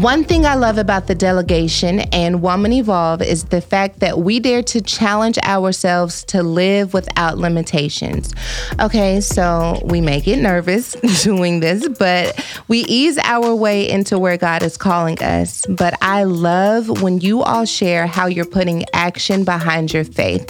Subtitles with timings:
[0.00, 4.40] One thing I love about the delegation and Woman Evolve is the fact that we
[4.40, 8.32] dare to challenge ourselves to live without limitations.
[8.80, 10.92] Okay, so we may get nervous
[11.22, 15.66] doing this, but we ease our way into where God is calling us.
[15.66, 20.48] But I love when you all share how you're putting action behind your faith.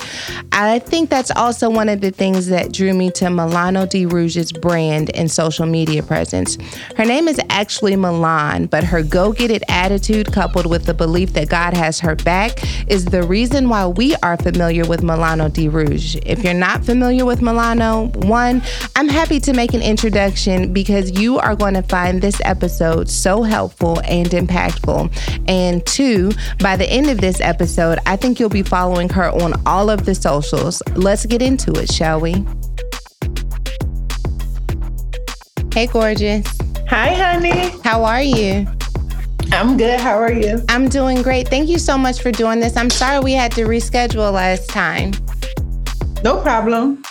[0.53, 4.53] I think that's also one of the things that drew me to Milano Di Rouge's
[4.53, 6.57] brand and social media presence.
[6.97, 11.49] Her name is actually Milan, but her go it attitude, coupled with the belief that
[11.49, 12.59] God has her back,
[12.89, 16.17] is the reason why we are familiar with Milano Di Rouge.
[16.27, 18.61] If you're not familiar with Milano, one,
[18.97, 23.43] I'm happy to make an introduction because you are going to find this episode so
[23.43, 25.11] helpful and impactful.
[25.49, 29.55] And two, by the end of this episode, I think you'll be following her on
[29.65, 30.83] all of the socials.
[30.97, 32.45] Let's get into it, shall we?
[35.73, 36.47] Hey, gorgeous.
[36.89, 37.71] Hi, honey.
[37.85, 38.67] How are you?
[39.53, 39.99] I'm good.
[39.99, 40.63] How are you?
[40.69, 41.49] I'm doing great.
[41.49, 42.77] Thank you so much for doing this.
[42.77, 45.13] I'm sorry we had to reschedule last time.
[46.23, 47.03] No problem.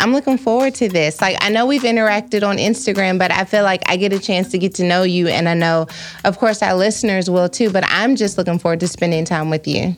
[0.00, 1.20] I'm looking forward to this.
[1.20, 4.50] Like, I know we've interacted on Instagram, but I feel like I get a chance
[4.50, 5.28] to get to know you.
[5.28, 5.86] And I know,
[6.24, 9.66] of course, our listeners will too, but I'm just looking forward to spending time with
[9.66, 9.96] you.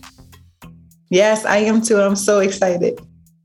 [1.11, 2.00] Yes, I am too.
[2.00, 3.00] I'm so excited.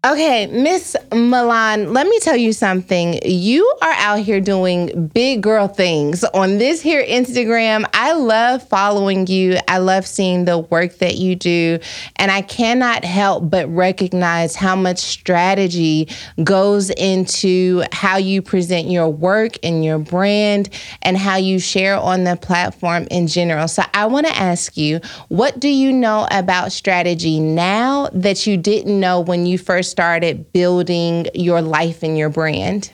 [0.05, 3.19] Okay, Miss Milan, let me tell you something.
[3.25, 7.89] You are out here doing big girl things on this here Instagram.
[7.91, 9.57] I love following you.
[9.67, 11.79] I love seeing the work that you do.
[12.17, 16.09] And I cannot help but recognize how much strategy
[16.43, 20.69] goes into how you present your work and your brand
[21.01, 23.67] and how you share on the platform in general.
[23.67, 24.99] So I want to ask you,
[25.29, 30.51] what do you know about strategy now that you didn't know when you first started
[30.51, 32.91] building your life and your brand?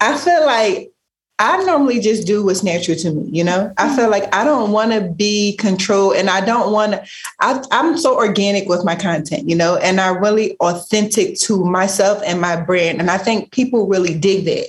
[0.00, 0.90] I feel like
[1.38, 3.72] I normally just do what's natural to me, you know?
[3.76, 7.04] I feel like I don't want to be controlled and I don't want to,
[7.40, 12.40] I'm so organic with my content, you know, and I'm really authentic to myself and
[12.40, 13.00] my brand.
[13.00, 14.66] And I think people really dig that,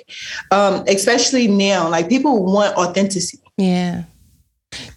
[0.55, 1.89] um, especially now.
[1.89, 3.41] Like people want authenticity.
[3.57, 4.03] Yeah.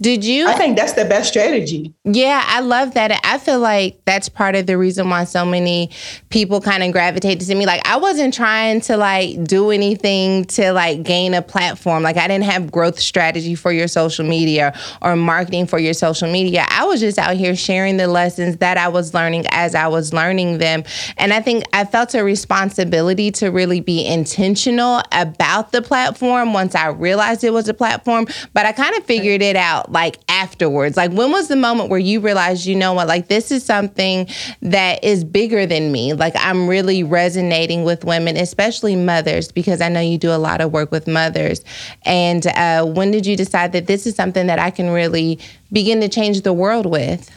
[0.01, 0.49] Did you?
[0.49, 1.95] I think that's the best strategy.
[2.05, 3.21] Yeah, I love that.
[3.23, 5.91] I feel like that's part of the reason why so many
[6.31, 7.67] people kind of gravitated to me.
[7.67, 12.03] Like, I wasn't trying to like do anything to like gain a platform.
[12.03, 16.31] Like, I didn't have growth strategy for your social media or marketing for your social
[16.31, 16.67] media.
[16.69, 20.13] I was just out here sharing the lessons that I was learning as I was
[20.13, 20.83] learning them.
[21.17, 26.75] And I think I felt a responsibility to really be intentional about the platform once
[26.75, 28.27] I realized it was a platform.
[28.53, 30.97] But I kind of figured it out like afterwards?
[30.97, 34.27] Like, when was the moment where you realized, you know what, like this is something
[34.63, 36.15] that is bigger than me?
[36.15, 40.61] Like, I'm really resonating with women, especially mothers, because I know you do a lot
[40.61, 41.63] of work with mothers.
[42.05, 45.39] And uh, when did you decide that this is something that I can really
[45.71, 47.31] begin to change the world with?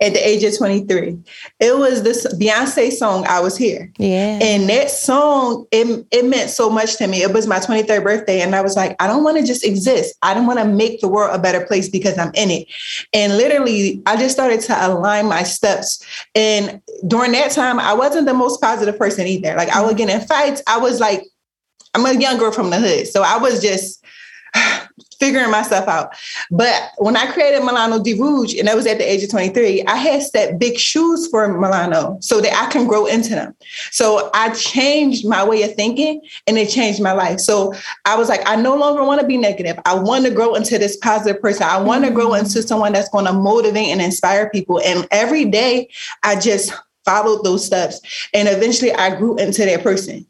[0.00, 1.18] At the age of 23.
[1.58, 3.92] It was this Beyonce song, I Was Here.
[3.98, 4.38] Yeah.
[4.40, 7.22] And that song, it, it meant so much to me.
[7.22, 8.40] It was my 23rd birthday.
[8.40, 10.14] And I was like, I don't want to just exist.
[10.22, 12.68] I don't want to make the world a better place because I'm in it.
[13.12, 16.04] And literally, I just started to align my steps.
[16.34, 19.56] And during that time, I wasn't the most positive person either.
[19.56, 20.62] Like I would get in fights.
[20.68, 21.24] I was like,
[21.94, 23.08] I'm a young girl from the hood.
[23.08, 24.04] So I was just
[25.18, 26.14] figuring myself out.
[26.50, 29.84] But when I created Milano Di Rouge, and that was at the age of 23,
[29.84, 33.54] I had set big shoes for Milano so that I can grow into them.
[33.90, 37.40] So I changed my way of thinking and it changed my life.
[37.40, 37.74] So
[38.04, 39.78] I was like, I no longer want to be negative.
[39.84, 41.64] I want to grow into this positive person.
[41.64, 42.16] I want to mm-hmm.
[42.16, 44.80] grow into someone that's going to motivate and inspire people.
[44.84, 45.88] And every day
[46.22, 46.72] I just
[47.04, 48.00] followed those steps.
[48.34, 50.26] And eventually I grew into that person.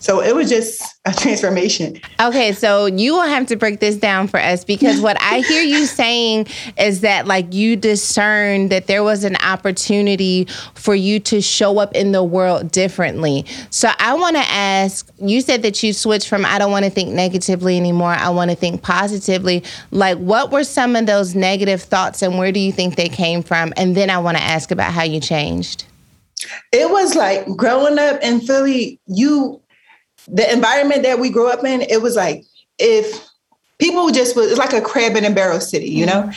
[0.00, 2.00] So it was just a transformation.
[2.20, 5.62] Okay, so you will have to break this down for us because what I hear
[5.62, 6.46] you saying
[6.78, 11.94] is that like you discerned that there was an opportunity for you to show up
[11.94, 13.44] in the world differently.
[13.68, 16.90] So I want to ask, you said that you switched from I don't want to
[16.90, 19.62] think negatively anymore, I want to think positively.
[19.90, 23.42] Like what were some of those negative thoughts and where do you think they came
[23.42, 23.74] from?
[23.76, 25.84] And then I want to ask about how you changed.
[26.72, 29.60] It was like growing up in Philly, you
[30.28, 32.44] the environment that we grew up in, it was like
[32.78, 33.26] if
[33.78, 36.30] people just was it's like a crab in a barrel city, you know?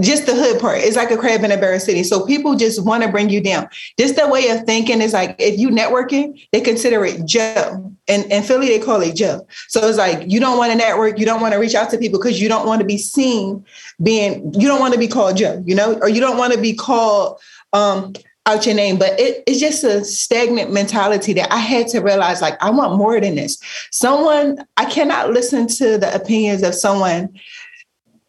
[0.00, 0.80] Just the hood part.
[0.80, 2.02] It's like a crab in a barrel city.
[2.02, 3.68] So people just want to bring you down.
[3.96, 7.94] Just the way of thinking is like if you networking, they consider it Joe.
[8.08, 9.46] And in Philly, they call it Joe.
[9.68, 11.98] So it's like you don't want to network, you don't want to reach out to
[11.98, 13.64] people because you don't want to be seen
[14.02, 16.60] being, you don't want to be called Joe, you know, or you don't want to
[16.60, 17.40] be called
[17.72, 18.14] um
[18.46, 22.42] out your name, but it, it's just a stagnant mentality that I had to realize
[22.42, 23.58] like, I want more than this.
[23.90, 27.38] Someone, I cannot listen to the opinions of someone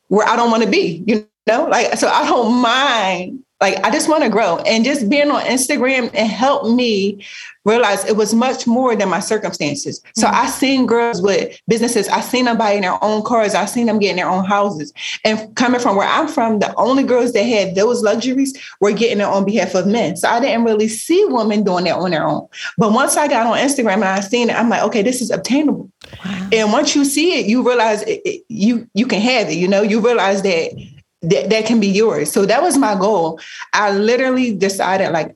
[0.08, 3.92] where I don't want to be, you know, like, so I don't mind like I
[3.92, 7.26] just want to grow and just being on Instagram it helped me
[7.66, 10.02] realize it was much more than my circumstances.
[10.16, 10.36] So mm-hmm.
[10.36, 12.08] I seen girls with businesses.
[12.08, 13.56] I seen them buying their own cars.
[13.56, 14.94] I seen them getting their own houses.
[15.24, 19.20] And coming from where I'm from, the only girls that had those luxuries were getting
[19.20, 20.16] it on behalf of men.
[20.16, 22.48] So I didn't really see women doing that on their own.
[22.78, 25.32] But once I got on Instagram and I seen it, I'm like, okay, this is
[25.32, 25.92] obtainable.
[26.24, 26.50] Wow.
[26.52, 29.56] And once you see it, you realize it, it, you you can have it.
[29.56, 30.72] You know, you realize that
[31.22, 32.32] that, that can be yours.
[32.32, 33.40] So that was my goal.
[33.74, 35.36] I literally decided like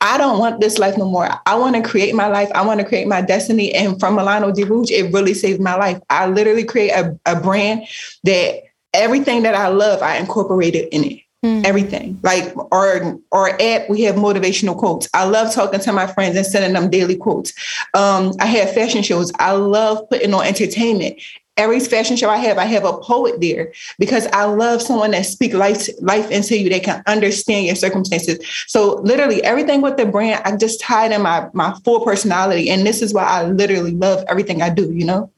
[0.00, 1.30] I don't want this life no more.
[1.46, 2.50] I want to create my life.
[2.54, 3.74] I want to create my destiny.
[3.74, 5.98] And from Milano Di Rouge, it really saved my life.
[6.10, 7.86] I literally create a, a brand
[8.24, 11.20] that everything that I love, I incorporated in it.
[11.42, 11.64] Mm.
[11.66, 15.08] Everything like our our app, we have motivational quotes.
[15.12, 17.52] I love talking to my friends and sending them daily quotes.
[17.92, 19.30] Um, I have fashion shows.
[19.38, 21.20] I love putting on entertainment
[21.56, 25.26] every fashion show I have, I have a poet there because I love someone that
[25.26, 26.68] speak life life into you.
[26.68, 28.38] They can understand your circumstances.
[28.66, 32.86] So literally everything with the brand, I just tied in my my full personality, and
[32.86, 34.92] this is why I literally love everything I do.
[34.92, 35.30] You know.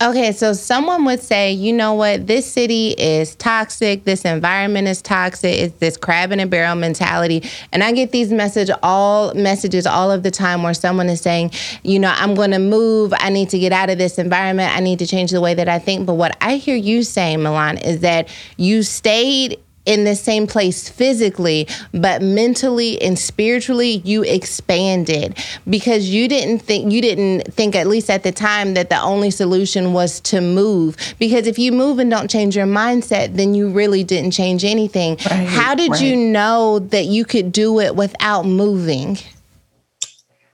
[0.00, 5.00] Okay, so someone would say, you know what, this city is toxic, this environment is
[5.00, 7.42] toxic, it's this crab in a barrel mentality.
[7.72, 11.52] And I get these message all messages all of the time where someone is saying,
[11.82, 14.98] you know, I'm gonna move, I need to get out of this environment, I need
[14.98, 16.06] to change the way that I think.
[16.06, 20.88] But what I hear you saying, Milan, is that you stayed in the same place
[20.88, 25.38] physically, but mentally and spiritually you expanded
[25.68, 29.30] because you didn't think you didn't think at least at the time that the only
[29.30, 33.68] solution was to move because if you move and don't change your mindset then you
[33.68, 35.16] really didn't change anything.
[35.30, 36.02] Right, How did right.
[36.02, 39.18] you know that you could do it without moving?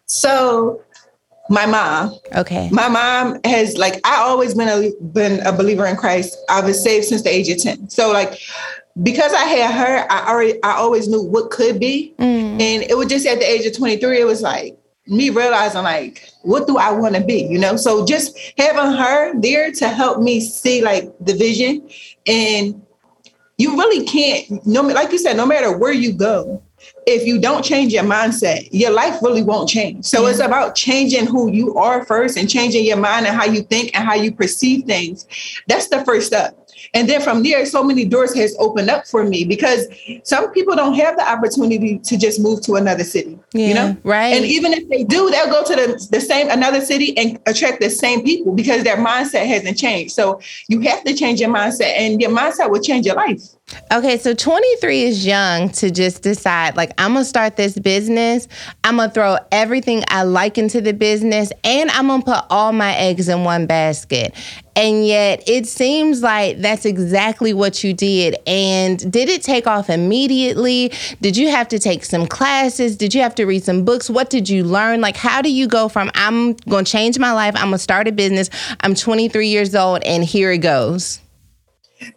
[0.06, 0.82] So
[1.50, 2.14] my mom.
[2.36, 2.70] Okay.
[2.70, 6.36] My mom has like I always been a been a believer in Christ.
[6.48, 7.90] I was saved since the age of 10.
[7.90, 8.40] So like
[9.02, 12.14] because I had her, I already I always knew what could be.
[12.18, 12.60] Mm.
[12.60, 14.76] And it was just at the age of 23, it was like
[15.06, 17.44] me realizing like, what do I want to be?
[17.44, 17.76] You know?
[17.76, 21.88] So just having her there to help me see like the vision.
[22.26, 22.84] And
[23.58, 26.62] you really can't, no like you said, no matter where you go,
[27.06, 30.04] if you don't change your mindset, your life really won't change.
[30.04, 33.62] So it's about changing who you are first and changing your mind and how you
[33.62, 35.26] think and how you perceive things.
[35.66, 36.59] That's the first step.
[36.94, 39.86] And then from there, so many doors has opened up for me because
[40.24, 43.38] some people don't have the opportunity to just move to another city.
[43.52, 43.96] Yeah, you know?
[44.04, 44.34] Right.
[44.36, 47.80] And even if they do, they'll go to the, the same another city and attract
[47.80, 50.12] the same people because their mindset hasn't changed.
[50.12, 53.42] So you have to change your mindset and your mindset will change your life.
[53.92, 58.46] Okay, so 23 is young to just decide, like, I'm gonna start this business.
[58.84, 62.94] I'm gonna throw everything I like into the business, and I'm gonna put all my
[62.94, 64.34] eggs in one basket.
[64.76, 68.36] And yet, it seems like that's exactly what you did.
[68.46, 70.92] And did it take off immediately?
[71.20, 72.96] Did you have to take some classes?
[72.96, 74.08] Did you have to read some books?
[74.08, 75.00] What did you learn?
[75.00, 78.12] Like, how do you go from I'm gonna change my life, I'm gonna start a
[78.12, 78.50] business,
[78.80, 81.20] I'm 23 years old, and here it goes?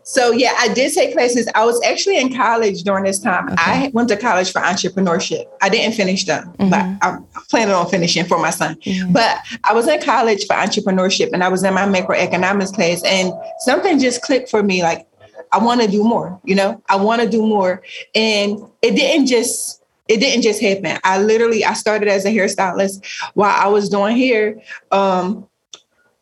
[0.04, 1.48] So yeah, I did take classes.
[1.56, 3.50] I was actually in college during this time.
[3.50, 3.56] Okay.
[3.58, 5.46] I went to college for entrepreneurship.
[5.62, 6.70] I didn't finish them, mm-hmm.
[6.70, 8.76] but I'm planning on finishing for my son.
[8.76, 9.14] Mm-hmm.
[9.14, 13.34] But I was in college for entrepreneurship and I was in my macroeconomics class and
[13.60, 15.08] something just clicked for me like
[15.52, 16.82] I want to do more, you know?
[16.90, 17.84] I want to do more.
[18.16, 21.00] And it didn't just it didn't just happen.
[21.04, 24.62] I literally I started as a hairstylist while I was doing hair.
[24.92, 25.48] Um,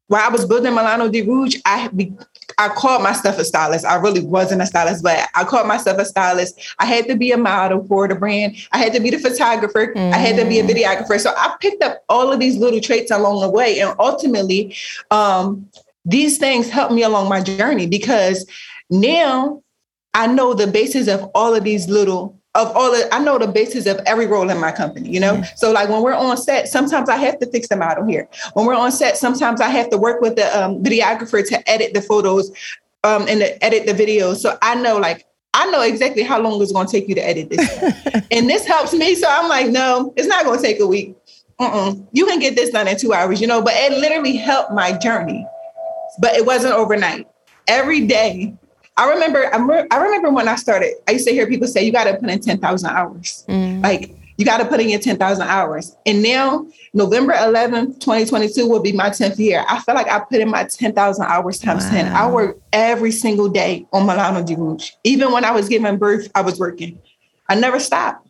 [0.07, 2.13] while I was building Milano Di Rouge, I be,
[2.57, 3.85] I called myself a stylist.
[3.85, 6.59] I really wasn't a stylist, but I called myself a stylist.
[6.79, 8.55] I had to be a model for the brand.
[8.71, 9.93] I had to be the photographer.
[9.93, 10.13] Mm.
[10.13, 10.69] I had to be a mm.
[10.69, 11.19] videographer.
[11.19, 13.79] So I picked up all of these little traits along the way.
[13.79, 14.75] And ultimately,
[15.11, 15.69] um,
[16.05, 18.45] these things helped me along my journey because
[18.89, 19.61] now
[20.13, 23.47] I know the basis of all of these little of all of, I know the
[23.47, 25.35] basis of every role in my company, you know?
[25.35, 25.55] Mm-hmm.
[25.55, 28.27] So like when we're on set, sometimes I have to fix the model here.
[28.53, 31.93] When we're on set, sometimes I have to work with the um, videographer to edit
[31.93, 32.51] the photos
[33.03, 34.37] um, and to edit the videos.
[34.37, 37.25] So I know like, I know exactly how long it's going to take you to
[37.25, 38.25] edit this.
[38.31, 39.15] and this helps me.
[39.15, 41.15] So I'm like, no, it's not going to take a week.
[41.59, 42.05] Mm-mm.
[42.11, 44.97] You can get this done in two hours, you know, but it literally helped my
[44.97, 45.45] journey,
[46.19, 47.27] but it wasn't overnight.
[47.67, 48.53] every day.
[48.97, 52.03] I remember, I remember when I started, I used to hear people say, you got
[52.05, 53.45] to put in 10,000 hours.
[53.47, 53.81] Mm.
[53.81, 55.95] Like, you got to put in your 10,000 hours.
[56.05, 59.63] And now, November 11th, 2022 will be my 10th year.
[59.69, 61.91] I feel like I put in my 10,000 hours times wow.
[61.91, 62.07] 10.
[62.11, 64.91] I work every single day on Milano Di Rouge.
[65.03, 66.99] Even when I was giving birth, I was working.
[67.47, 68.27] I never stopped.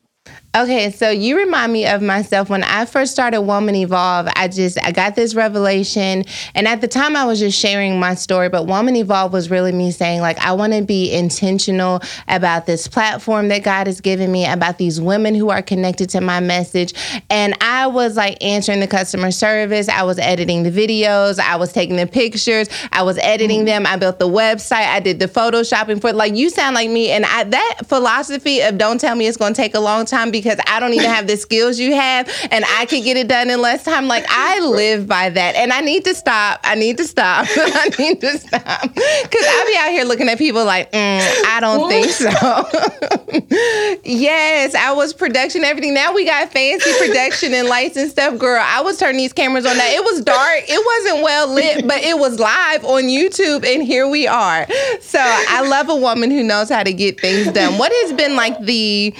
[0.54, 4.28] Okay, so you remind me of myself when I first started Woman Evolve.
[4.36, 8.16] I just I got this revelation, and at the time I was just sharing my
[8.16, 8.50] story.
[8.50, 12.86] But Woman Evolve was really me saying like I want to be intentional about this
[12.86, 16.94] platform that God has given me, about these women who are connected to my message.
[17.30, 19.88] And I was like answering the customer service.
[19.88, 21.40] I was editing the videos.
[21.40, 22.68] I was taking the pictures.
[22.92, 23.86] I was editing them.
[23.86, 24.86] I built the website.
[24.86, 27.10] I did the photoshopping for like you sound like me.
[27.10, 30.30] And I, that philosophy of don't tell me it's going to take a long time
[30.42, 33.50] because I don't even have the skills you have and I can get it done
[33.50, 34.08] in less time.
[34.08, 36.60] Like I live by that and I need to stop.
[36.64, 37.48] I need to stop.
[37.56, 38.82] I need to stop.
[38.82, 42.30] Cause I'll be out here looking at people like, mm, I don't think so.
[44.04, 45.94] yes, I was production, everything.
[45.94, 48.40] Now we got fancy production and lights and stuff.
[48.40, 49.94] Girl, I was turning these cameras on that.
[49.94, 50.64] It was dark.
[50.68, 54.66] It wasn't well lit, but it was live on YouTube and here we are.
[55.02, 57.78] So I love a woman who knows how to get things done.
[57.78, 59.14] What has been like the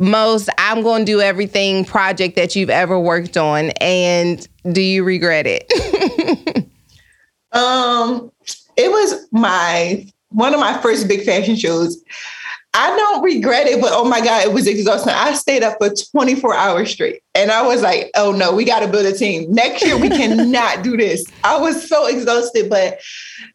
[0.00, 5.04] most I'm going to do everything project that you've ever worked on and do you
[5.04, 5.70] regret it?
[7.52, 8.32] um
[8.76, 12.02] it was my one of my first big fashion shows.
[12.72, 15.12] I don't regret it, but oh my God, it was exhausting.
[15.12, 17.20] I stayed up for 24 hours straight.
[17.34, 19.52] And I was like, oh no, we got to build a team.
[19.52, 21.24] Next year, we cannot do this.
[21.42, 23.00] I was so exhausted, but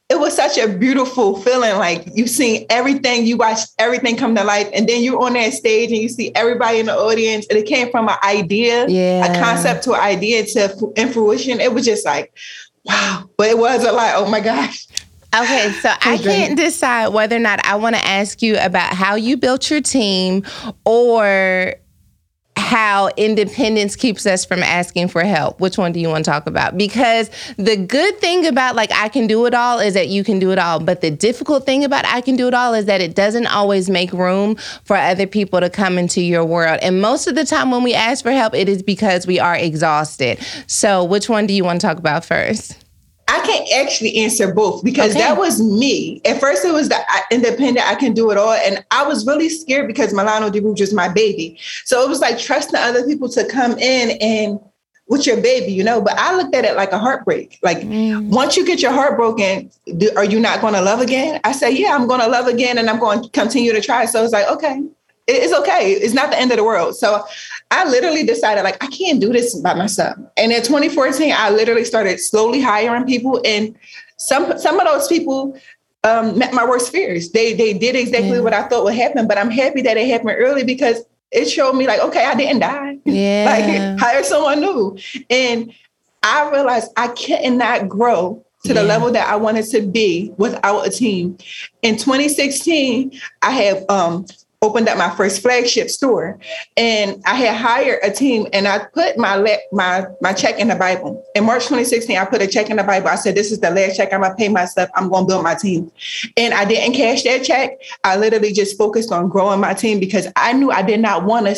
[0.10, 1.78] it was such a beautiful feeling.
[1.78, 5.54] Like you've seen everything, you watched everything come to life, and then you're on that
[5.54, 7.48] stage and you see everybody in the audience.
[7.50, 9.32] And it came from an idea, yeah.
[9.32, 11.62] a concept to an idea to in fruition.
[11.62, 12.34] It was just like,
[12.84, 13.30] wow.
[13.38, 14.16] But it was a lot.
[14.16, 14.88] Oh my gosh.
[15.44, 19.16] Okay, so I can't decide whether or not I want to ask you about how
[19.16, 20.44] you built your team
[20.86, 21.76] or
[22.58, 25.60] how independence keeps us from asking for help.
[25.60, 26.78] Which one do you want to talk about?
[26.78, 30.40] Because the good thing about like I can do it all is that you can
[30.40, 30.80] do it all.
[30.80, 33.90] But the difficult thing about I can do it all is that it doesn't always
[33.90, 36.80] make room for other people to come into your world.
[36.82, 39.56] And most of the time when we ask for help, it is because we are
[39.56, 40.40] exhausted.
[40.68, 42.85] So which one do you want to talk about first?
[43.28, 45.20] I can't actually answer both because okay.
[45.20, 46.22] that was me.
[46.26, 47.00] At first, it was the
[47.32, 48.54] independent, I can do it all.
[48.54, 51.58] And I was really scared because Milano Di Rouge was my baby.
[51.86, 54.60] So it was like trusting other people to come in and
[55.08, 56.02] with your baby, you know.
[56.02, 57.58] But I looked at it like a heartbreak.
[57.64, 58.30] Like mm.
[58.30, 59.72] once you get your heart broken,
[60.16, 61.42] are you not going to love again?
[61.44, 64.06] I said, yeah, I'm going to love again and I'm going to continue to try.
[64.06, 64.84] So it's like, okay,
[65.28, 65.94] it's okay.
[65.94, 66.96] It's not the end of the world.
[66.96, 67.24] So
[67.72, 70.18] I literally decided like I can't do this by myself.
[70.38, 73.76] And in 2014, I literally started slowly hiring people, and
[74.18, 75.58] some some of those people
[76.04, 77.32] um, met my worst fears.
[77.32, 78.42] They they did exactly yeah.
[78.42, 81.74] what I thought would happen, but I'm happy that it happened early because it showed
[81.74, 83.00] me like, okay, I didn't die.
[83.06, 83.46] Yeah.
[83.46, 84.98] like hire someone new.
[85.30, 85.74] And
[86.24, 90.90] I realized I cannot grow to the level that I wanted to be without a
[90.90, 91.38] team.
[91.84, 94.26] In 2016, I have um,
[94.66, 96.40] opened up my first flagship store
[96.76, 100.68] and I had hired a team and I put my le- my my check in
[100.68, 101.24] the Bible.
[101.36, 103.08] In March 2016, I put a check in the Bible.
[103.08, 104.90] I said, this is the last check I'm gonna pay myself.
[104.96, 105.92] I'm gonna build my team.
[106.36, 107.72] And I didn't cash that check.
[108.04, 111.46] I literally just focused on growing my team because I knew I did not want
[111.46, 111.56] to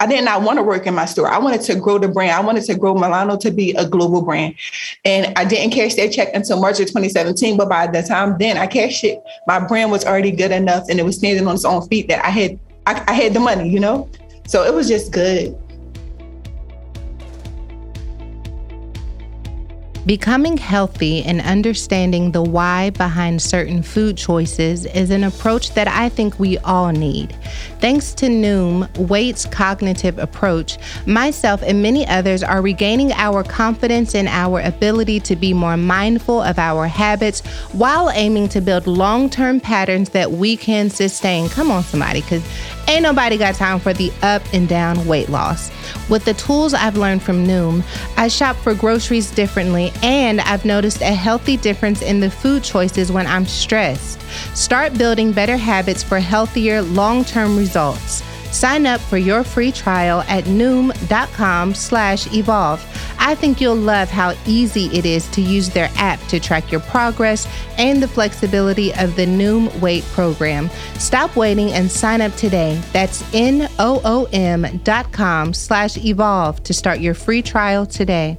[0.00, 1.28] I did not want to work in my store.
[1.28, 2.32] I wanted to grow the brand.
[2.32, 4.54] I wanted to grow Milano to be a global brand.
[5.04, 7.58] And I didn't cash that check until March of 2017.
[7.58, 10.98] But by the time then I cashed it, my brand was already good enough and
[10.98, 13.68] it was standing on its own feet that I had I, I had the money,
[13.68, 14.08] you know?
[14.46, 15.56] So it was just good.
[20.06, 26.08] Becoming healthy and understanding the why behind certain food choices is an approach that I
[26.08, 27.36] think we all need.
[27.80, 34.26] Thanks to Noom, Weight's cognitive approach, myself and many others are regaining our confidence in
[34.26, 37.40] our ability to be more mindful of our habits
[37.72, 41.48] while aiming to build long term patterns that we can sustain.
[41.50, 42.42] Come on, somebody, because
[42.88, 45.70] ain't nobody got time for the up and down weight loss.
[46.08, 47.82] With the tools I've learned from Noom,
[48.16, 53.12] I shop for groceries differently and I've noticed a healthy difference in the food choices
[53.12, 54.20] when I'm stressed.
[54.56, 58.22] Start building better habits for healthier, long term results.
[58.52, 62.84] Sign up for your free trial at noom.com slash evolve.
[63.18, 66.80] I think you'll love how easy it is to use their app to track your
[66.80, 67.46] progress
[67.78, 70.70] and the flexibility of the Noom Weight program.
[70.98, 72.80] Stop waiting and sign up today.
[72.92, 78.38] That's N-O-O-M dot com slash evolve to start your free trial today.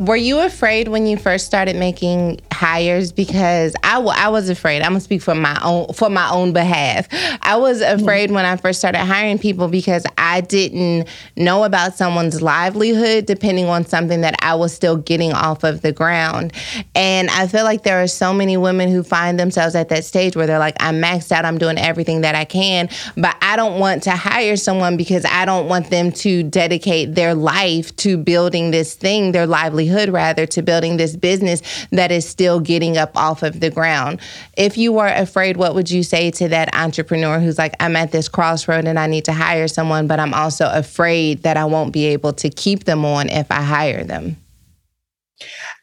[0.00, 3.12] Were you afraid when you first started making hires?
[3.12, 4.82] Because I, w- I was afraid.
[4.82, 7.08] I'm gonna speak for my own for my own behalf.
[7.42, 12.40] I was afraid when I first started hiring people because I didn't know about someone's
[12.40, 16.52] livelihood, depending on something that I was still getting off of the ground.
[16.94, 20.36] And I feel like there are so many women who find themselves at that stage
[20.36, 21.44] where they're like, I'm maxed out.
[21.44, 25.44] I'm doing everything that I can, but I don't want to hire someone because I
[25.44, 30.62] don't want them to dedicate their life to building this thing, their livelihood rather to
[30.62, 34.20] building this business that is still getting up off of the ground.
[34.56, 38.12] If you were afraid, what would you say to that entrepreneur who's like, I'm at
[38.12, 41.92] this crossroad and I need to hire someone, but I'm also afraid that I won't
[41.92, 44.36] be able to keep them on if I hire them?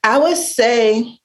[0.03, 1.20] I would say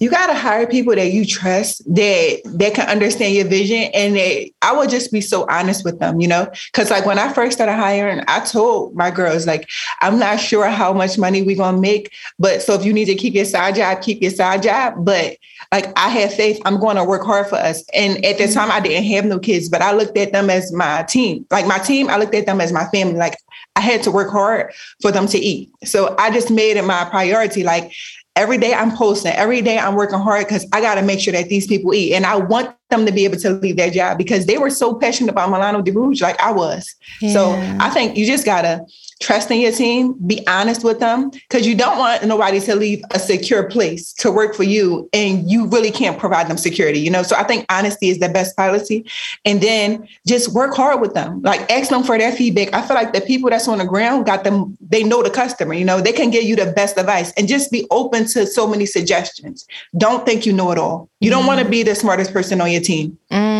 [0.00, 4.16] you got to hire people that you trust that that can understand your vision and
[4.16, 6.50] that I would just be so honest with them, you know?
[6.72, 9.68] Cause like when I first started hiring, I told my girls, like,
[10.00, 13.14] I'm not sure how much money we're gonna make, but so if you need to
[13.14, 14.94] keep your side job, keep your side job.
[15.04, 15.36] But
[15.72, 17.84] like I have faith, I'm going to work hard for us.
[17.92, 20.72] And at the time I didn't have no kids, but I looked at them as
[20.72, 21.46] my team.
[21.50, 23.16] Like my team, I looked at them as my family.
[23.16, 23.36] Like
[23.76, 25.70] I had to work hard for them to eat.
[25.84, 27.64] So I just made it my priority.
[27.64, 27.92] Like
[28.38, 31.32] every day I'm posting, every day I'm working hard because I got to make sure
[31.32, 32.14] that these people eat.
[32.14, 34.94] And I want them to be able to leave their job because they were so
[34.94, 36.94] passionate about Milano Di Rouge like I was.
[37.20, 37.32] Yeah.
[37.32, 38.86] So I think you just got to
[39.20, 43.02] trust in your team, be honest with them, because you don't want nobody to leave
[43.10, 47.10] a secure place to work for you and you really can't provide them security, you
[47.10, 47.22] know?
[47.22, 49.04] So I think honesty is the best policy.
[49.44, 52.72] And then just work hard with them, like ask them for their feedback.
[52.72, 55.74] I feel like the people that's on the ground got them, they know the customer,
[55.74, 58.66] you know, they can give you the best advice and just be open to so
[58.66, 59.66] many suggestions.
[59.96, 61.08] Don't think you know it all.
[61.20, 61.48] You don't mm.
[61.48, 63.18] want to be the smartest person on your team.
[63.32, 63.57] Mm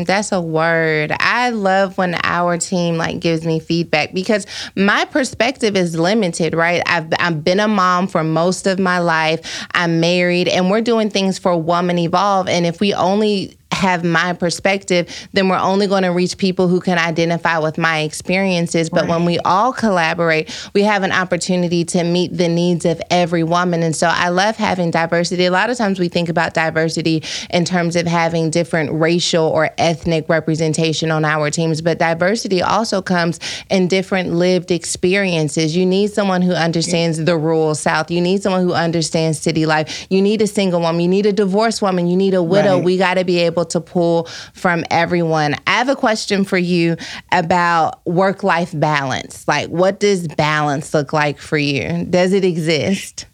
[0.00, 1.12] Um, that's a word.
[1.20, 6.82] I love when our team like gives me feedback because my perspective is limited, right?
[6.86, 9.66] I've I've been a mom for most of my life.
[9.72, 14.32] I'm married and we're doing things for Woman Evolve and if we only have my
[14.32, 18.90] perspective, then we're only going to reach people who can identify with my experiences.
[18.90, 19.10] But right.
[19.10, 23.82] when we all collaborate, we have an opportunity to meet the needs of every woman.
[23.82, 25.46] And so I love having diversity.
[25.46, 29.70] A lot of times we think about diversity in terms of having different racial or
[29.78, 35.76] ethnic representation on our teams, but diversity also comes in different lived experiences.
[35.76, 38.10] You need someone who understands the rural South.
[38.10, 40.06] You need someone who understands city life.
[40.10, 41.00] You need a single woman.
[41.00, 42.06] You need a divorced woman.
[42.06, 42.76] You need a widow.
[42.76, 42.84] Right.
[42.84, 45.54] We got to be able to pull from everyone.
[45.66, 46.96] I have a question for you
[47.32, 49.46] about work life balance.
[49.48, 52.04] Like, what does balance look like for you?
[52.04, 53.26] Does it exist?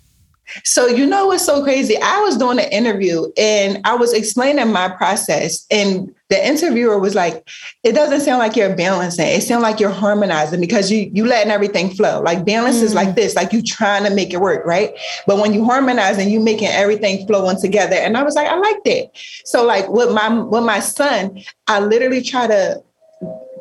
[0.64, 1.96] So, you know what's so crazy?
[2.00, 7.14] I was doing an interview and I was explaining my process, and the interviewer was
[7.14, 7.48] like,
[7.84, 9.26] It doesn't sound like you're balancing.
[9.26, 12.20] It sounds like you're harmonizing because you you letting everything flow.
[12.20, 12.82] Like balance mm.
[12.82, 13.16] is like mm.
[13.16, 14.92] this, like you trying to make it work, right?
[15.26, 17.96] But when you harmonize and you making everything flowing together.
[17.96, 19.10] And I was like, I like that.
[19.44, 22.82] So, like with my with my son, I literally try to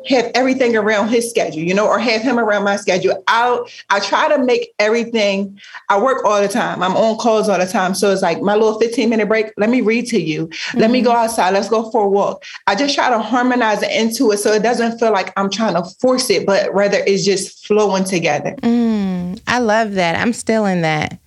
[0.08, 3.22] have everything around his schedule, you know, or have him around my schedule.
[3.28, 3.58] I
[3.90, 5.60] I try to make everything.
[5.88, 6.82] I work all the time.
[6.82, 7.94] I'm on calls all the time.
[7.94, 9.52] So it's like my little 15 minute break.
[9.56, 10.46] Let me read to you.
[10.48, 10.78] Mm-hmm.
[10.78, 11.24] Let me go mm-hmm.
[11.24, 11.54] outside.
[11.54, 12.44] Let's go for a walk.
[12.66, 15.74] I just try to harmonize it into it so it doesn't feel like I'm trying
[15.74, 18.54] to force it, but rather it's just flowing together.
[18.62, 20.16] Mm, I love that.
[20.16, 21.18] I'm still in that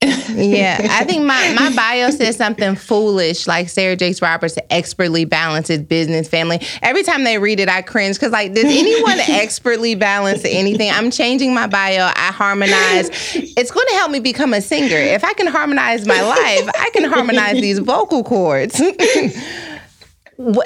[0.00, 5.82] yeah, I think my, my bio says something foolish, like Sarah Jakes Roberts expertly balances
[5.82, 6.60] business, family.
[6.82, 10.90] Every time they read it, I cringe because, like, does anyone expertly balance anything?
[10.90, 12.10] I'm changing my bio.
[12.14, 13.10] I harmonize.
[13.34, 14.96] It's going to help me become a singer.
[14.96, 18.78] If I can harmonize my life, I can harmonize these vocal cords.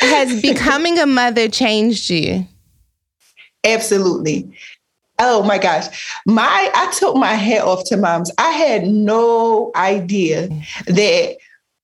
[0.01, 2.47] Has becoming a mother changed you?
[3.65, 4.53] Absolutely.
[5.25, 5.87] Oh my gosh.
[6.27, 8.31] My I took my hat off to moms.
[8.39, 10.49] I had no idea
[10.87, 11.37] that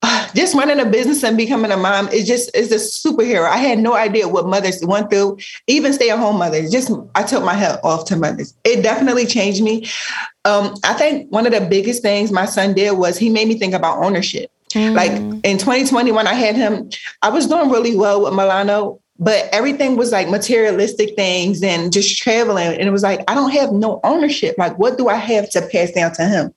[0.02, 3.48] uh, just running a business and becoming a mom is just is a superhero.
[3.48, 6.72] I had no idea what mothers went through, even stay-at-home mothers.
[6.72, 8.54] Just I took my hat off to mothers.
[8.64, 9.86] It definitely changed me.
[10.44, 13.56] Um, I think one of the biggest things my son did was he made me
[13.56, 14.50] think about ownership.
[14.70, 14.94] Mm.
[14.94, 15.12] Like
[15.44, 16.90] in 2020, when I had him,
[17.22, 22.16] I was doing really well with Milano but everything was like materialistic things and just
[22.18, 22.68] traveling.
[22.68, 24.56] And it was like, I don't have no ownership.
[24.58, 26.52] Like, what do I have to pass down to him?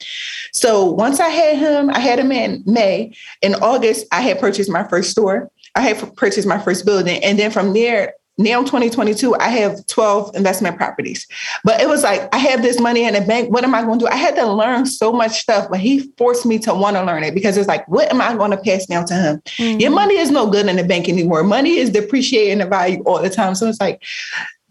[0.54, 3.16] So once I had him, I had him in May.
[3.42, 5.50] In August, I had purchased my first store.
[5.76, 7.24] I had purchased my first building.
[7.24, 11.28] And then from there, now 2022, I have 12 investment properties.
[11.64, 13.52] But it was like, I have this money in the bank.
[13.52, 14.12] What am I going to do?
[14.12, 17.24] I had to learn so much stuff, but he forced me to want to learn
[17.24, 19.42] it because it's like, what am I going to pass down to him?
[19.58, 19.80] Mm-hmm.
[19.80, 21.44] Your money is no good in the bank anymore.
[21.44, 23.56] Money is depreciating the value all the time.
[23.56, 24.02] So it's like,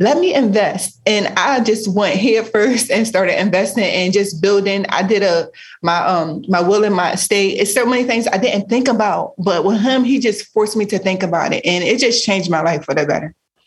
[0.00, 0.98] let me invest.
[1.06, 4.87] And I just went here first and started investing and just building.
[4.88, 5.48] I did a
[5.83, 7.59] my um my will and my estate.
[7.59, 10.87] It's so many things I didn't think about, but with him, he just forced me
[10.87, 11.64] to think about it.
[11.66, 13.35] And it just changed my life for the better.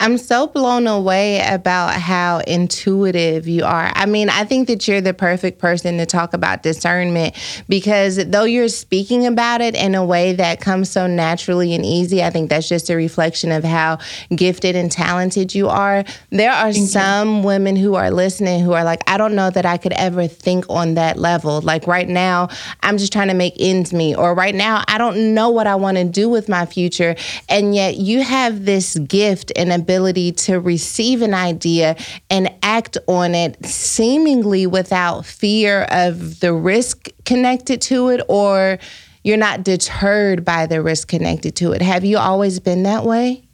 [0.00, 3.92] I'm so blown away about how intuitive you are.
[3.94, 7.34] I mean, I think that you're the perfect person to talk about discernment
[7.68, 12.24] because though you're speaking about it in a way that comes so naturally and easy,
[12.24, 13.98] I think that's just a reflection of how
[14.34, 16.02] gifted and talented you are.
[16.30, 17.42] There are Thank some you.
[17.42, 20.64] women who are listening who are like, I don't know that I could ever think
[20.70, 21.60] on that level.
[21.60, 22.48] Like right now,
[22.82, 25.74] I'm just trying to make ends meet, or right now, I don't know what I
[25.74, 27.16] want to do with my future.
[27.50, 31.96] And yet you have this gift and ability ability to receive an idea
[32.30, 38.78] and act on it seemingly without fear of the risk connected to it or
[39.24, 41.82] you're not deterred by the risk connected to it.
[41.82, 43.48] Have you always been that way?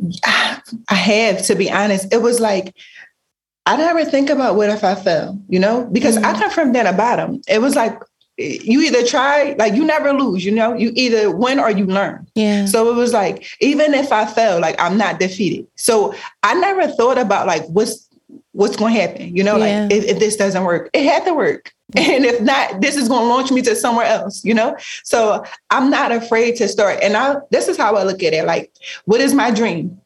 [0.24, 2.12] I have, to be honest.
[2.12, 2.76] It was like,
[3.66, 6.26] I never think about what if I fell, you know, because mm-hmm.
[6.26, 7.40] I come from down the bottom.
[7.48, 8.00] It was like
[8.38, 12.26] you either try, like you never lose, you know, you either win or you learn.
[12.36, 12.66] Yeah.
[12.66, 15.66] So it was like, even if I fell, like I'm not defeated.
[15.74, 18.08] So I never thought about like what's
[18.52, 19.82] what's going to happen, you know, yeah.
[19.82, 21.72] like if, if, this doesn't work, it had to work.
[21.96, 24.76] And if not, this is going to launch me to somewhere else, you know?
[25.04, 26.98] So I'm not afraid to start.
[27.02, 28.44] And I this is how I look at it.
[28.44, 28.70] Like,
[29.06, 29.98] what is my dream?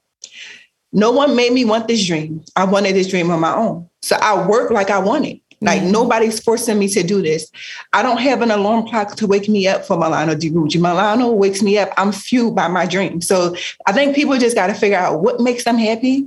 [0.92, 2.44] No one made me want this dream.
[2.54, 3.88] I wanted this dream on my own.
[4.00, 5.40] So I work like I want it.
[5.62, 5.92] Like mm-hmm.
[5.92, 7.50] nobody's forcing me to do this.
[7.92, 10.76] I don't have an alarm clock to wake me up for Milano Di Rouge.
[10.76, 11.90] Milano wakes me up.
[11.96, 13.20] I'm fueled by my dream.
[13.20, 16.26] So I think people just got to figure out what makes them happy.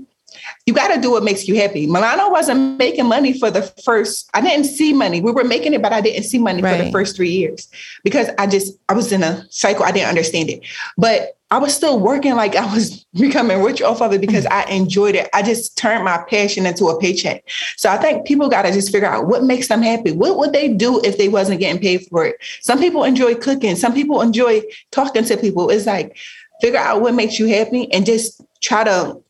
[0.65, 1.87] You got to do what makes you happy.
[1.87, 5.21] Milano wasn't making money for the first, I didn't see money.
[5.21, 6.77] We were making it, but I didn't see money right.
[6.77, 7.69] for the first three years
[8.03, 9.85] because I just, I was in a cycle.
[9.85, 10.61] I didn't understand it.
[10.97, 14.63] But I was still working like I was becoming rich off of it because I
[14.63, 15.29] enjoyed it.
[15.33, 17.47] I just turned my passion into a paycheck.
[17.77, 20.11] So I think people got to just figure out what makes them happy.
[20.11, 22.35] What would they do if they wasn't getting paid for it?
[22.61, 23.75] Some people enjoy cooking.
[23.75, 25.69] Some people enjoy talking to people.
[25.69, 26.17] It's like
[26.61, 29.21] figure out what makes you happy and just try to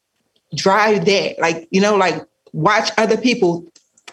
[0.53, 1.39] drive that.
[1.39, 3.65] Like, you know, like watch other people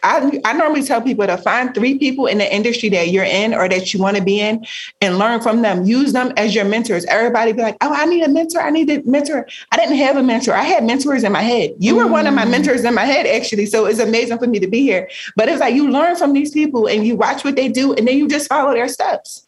[0.02, 3.54] I, I normally tell people to find three people in the industry that you're in
[3.54, 4.66] or that you want to be in
[5.00, 5.84] and learn from them.
[5.84, 7.04] Use them as your mentors.
[7.04, 8.60] Everybody be like, oh, I need a mentor.
[8.60, 9.46] I need a mentor.
[9.70, 10.54] I didn't have a mentor.
[10.54, 11.74] I had mentors in my head.
[11.78, 12.10] You were mm.
[12.10, 12.50] one of my mm.
[12.50, 13.66] mentors in my head, actually.
[13.66, 15.08] So it's amazing for me to be here.
[15.36, 18.08] But it's like you learn from these people and you watch what they do and
[18.08, 19.46] then you just follow their steps.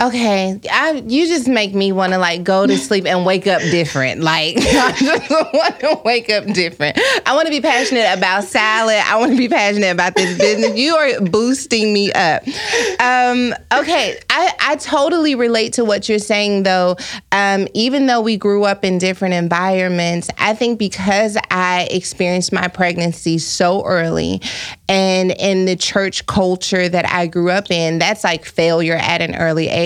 [0.00, 3.60] Okay, I you just make me want to like go to sleep and wake up
[3.62, 4.22] different.
[4.22, 6.98] Like I just want to wake up different.
[7.24, 9.00] I want to be passionate about salad.
[9.04, 10.76] I want to be passionate about this business.
[10.76, 12.42] You are boosting me up.
[12.98, 16.96] Um, okay, I I totally relate to what you're saying though.
[17.30, 22.66] Um, even though we grew up in different environments, I think because I experienced my
[22.66, 24.42] pregnancy so early,
[24.88, 29.36] and in the church culture that I grew up in, that's like failure at an
[29.36, 29.83] early age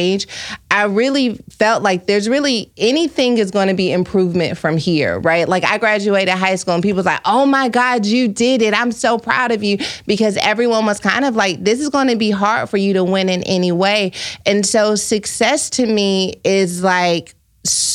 [0.70, 5.48] I really felt like there's really anything is going to be improvement from here, right?
[5.48, 8.74] Like I graduated high school and people's like, oh my God, you did it.
[8.74, 12.16] I'm so proud of you because everyone was kind of like, this is going to
[12.16, 14.12] be hard for you to win in any way.
[14.46, 17.34] And so success to me is like,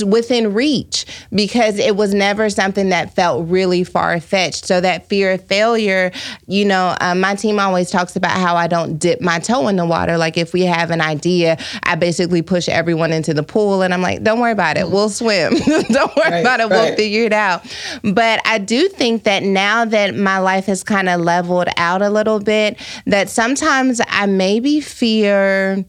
[0.05, 4.65] within reach because it was never something that felt really far fetched.
[4.65, 6.11] So that fear of failure,
[6.47, 9.75] you know, um, my team always talks about how I don't dip my toe in
[9.75, 10.17] the water.
[10.17, 14.01] Like if we have an idea, I basically push everyone into the pool and I'm
[14.01, 15.53] like, don't worry about it, we'll swim.
[15.67, 16.69] don't worry right, about it, right.
[16.69, 17.63] we'll figure it out.
[18.03, 22.09] But I do think that now that my life has kind of leveled out a
[22.09, 25.85] little bit, that sometimes I maybe fear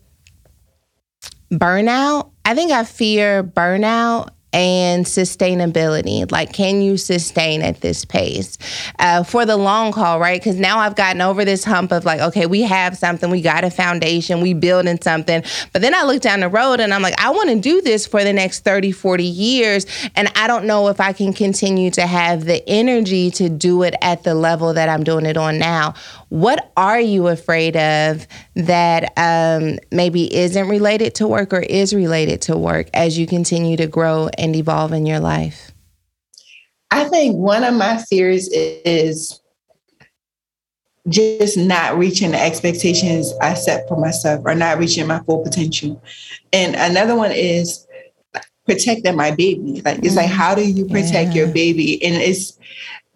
[1.59, 6.31] burnout I think I fear burnout and sustainability.
[6.31, 8.57] Like, can you sustain at this pace
[9.01, 10.41] uh, for the long haul, right?
[10.41, 13.65] Because now I've gotten over this hump of like, okay, we have something, we got
[13.65, 15.43] a foundation, we building something.
[15.73, 18.07] But then I look down the road and I'm like, I want to do this
[18.07, 19.87] for the next 30, 40 years.
[20.15, 23.95] And I don't know if I can continue to have the energy to do it
[24.03, 25.95] at the level that I'm doing it on now.
[26.35, 32.43] What are you afraid of that um, maybe isn't related to work or is related
[32.43, 35.71] to work as you continue to grow and evolve in your life?
[36.91, 39.41] I think one of my fears is
[41.09, 46.03] just not reaching the expectations I set for myself or not reaching my full potential.
[46.53, 47.87] And another one is
[48.67, 49.83] protecting my baby.
[49.85, 51.45] Like it's like, how do you protect Yeah.
[51.45, 52.05] your baby?
[52.05, 52.59] And it's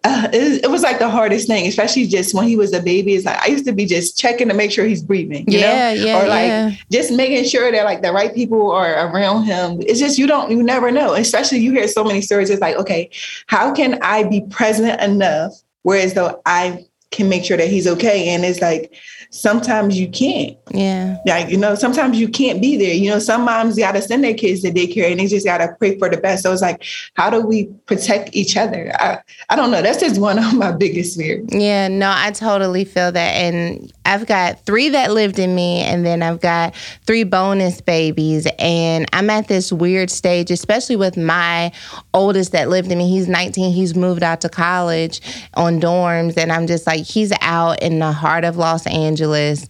[0.05, 3.15] uh, it, it was like the hardest thing, especially just when he was a baby.
[3.15, 5.93] It's like I used to be just checking to make sure he's breathing, you Yeah,
[5.93, 6.71] know, yeah, or like yeah.
[6.89, 9.81] just making sure that like the right people are around him.
[9.81, 11.13] It's just you don't, you never know.
[11.13, 12.49] Especially you hear so many stories.
[12.49, 13.09] It's like, okay,
[13.47, 15.51] how can I be present enough,
[15.83, 18.29] whereas though I can make sure that he's okay?
[18.29, 18.93] And it's like
[19.31, 20.57] sometimes you can't.
[20.71, 21.17] Yeah.
[21.25, 22.93] Like, you know, sometimes you can't be there.
[22.93, 25.97] You know, some moms gotta send their kids to daycare and they just gotta pray
[25.97, 26.43] for the best.
[26.43, 26.83] So it's like,
[27.15, 28.91] how do we protect each other?
[28.99, 29.19] I,
[29.49, 29.81] I don't know.
[29.81, 31.47] That's just one of my biggest fears.
[31.49, 33.31] Yeah, no, I totally feel that.
[33.35, 38.47] And I've got three that lived in me, and then I've got three bonus babies.
[38.57, 41.71] And I'm at this weird stage, especially with my
[42.13, 43.09] oldest that lived in me.
[43.09, 45.21] He's 19, he's moved out to college
[45.53, 46.37] on dorms.
[46.37, 49.67] And I'm just like, he's out in the heart of Los Angeles.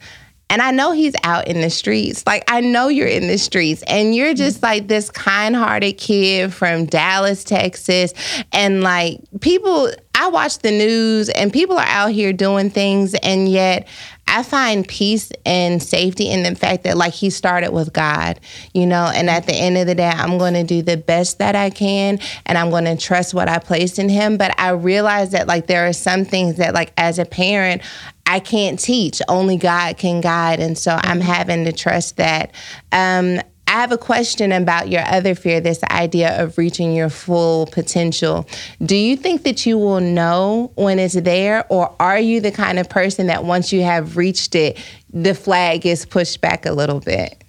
[0.52, 2.24] And I know he's out in the streets.
[2.26, 4.65] Like, I know you're in the streets, and you're just mm-hmm.
[4.65, 8.13] like this kind hearted kid from Dallas, Texas.
[8.52, 13.48] And like, people, I watch the news, and people are out here doing things, and
[13.48, 13.88] yet
[14.28, 18.42] I find peace and safety in the fact that, like, he started with God,
[18.74, 21.38] you know, and at the end of the day, I'm going to do the best
[21.38, 24.36] that I can, and I'm going to trust what I placed in him.
[24.36, 27.82] But I realize that, like, there are some things that, like, as a parent,
[28.26, 29.22] I can't teach.
[29.30, 30.60] Only God can guide.
[30.60, 32.52] And so I'm having to trust that.
[32.92, 37.68] Um, I have a question about your other fear this idea of reaching your full
[37.68, 38.48] potential.
[38.84, 42.80] Do you think that you will know when it's there, or are you the kind
[42.80, 44.80] of person that once you have reached it,
[45.14, 47.44] the flag gets pushed back a little bit?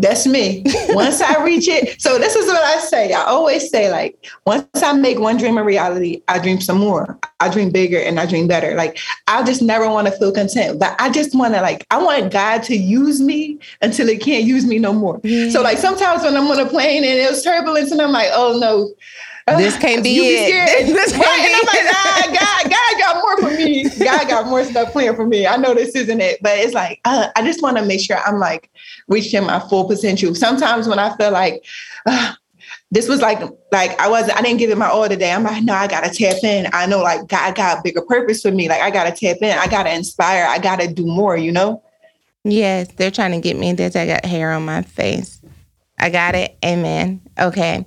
[0.00, 0.62] That's me.
[0.90, 3.12] Once I reach it, so this is what I say.
[3.12, 7.18] I always say, like, once I make one dream a reality, I dream some more.
[7.40, 8.74] I dream bigger and I dream better.
[8.76, 12.00] Like, I just never want to feel content, but I just want to, like, I
[12.00, 15.18] want God to use me until He can't use me no more.
[15.18, 15.50] Mm-hmm.
[15.50, 18.28] So, like, sometimes when I'm on a plane and it was turbulence, and I'm like,
[18.32, 18.94] oh no.
[19.56, 20.48] This can't be You it.
[20.48, 20.86] scared.
[20.94, 21.40] This can't right?
[21.40, 22.17] And I'm like,
[24.48, 25.46] more stuff planned for me.
[25.46, 28.18] I know this isn't it, but it's like uh, I just want to make sure
[28.18, 28.70] I'm like
[29.08, 30.34] reaching my full potential.
[30.34, 31.64] Sometimes when I feel like
[32.06, 32.34] uh,
[32.90, 33.40] this was like
[33.72, 35.32] like I wasn't I didn't give it my all today.
[35.32, 36.68] I'm like, no, I gotta tap in.
[36.72, 38.68] I know like God got a bigger purpose for me.
[38.68, 39.58] Like I gotta tap in.
[39.58, 40.46] I gotta inspire.
[40.46, 41.36] I gotta do more.
[41.36, 41.82] You know.
[42.44, 43.72] Yes, they're trying to get me.
[43.72, 45.40] That I got hair on my face.
[45.98, 46.56] I got it.
[46.64, 47.20] Amen.
[47.38, 47.84] Okay.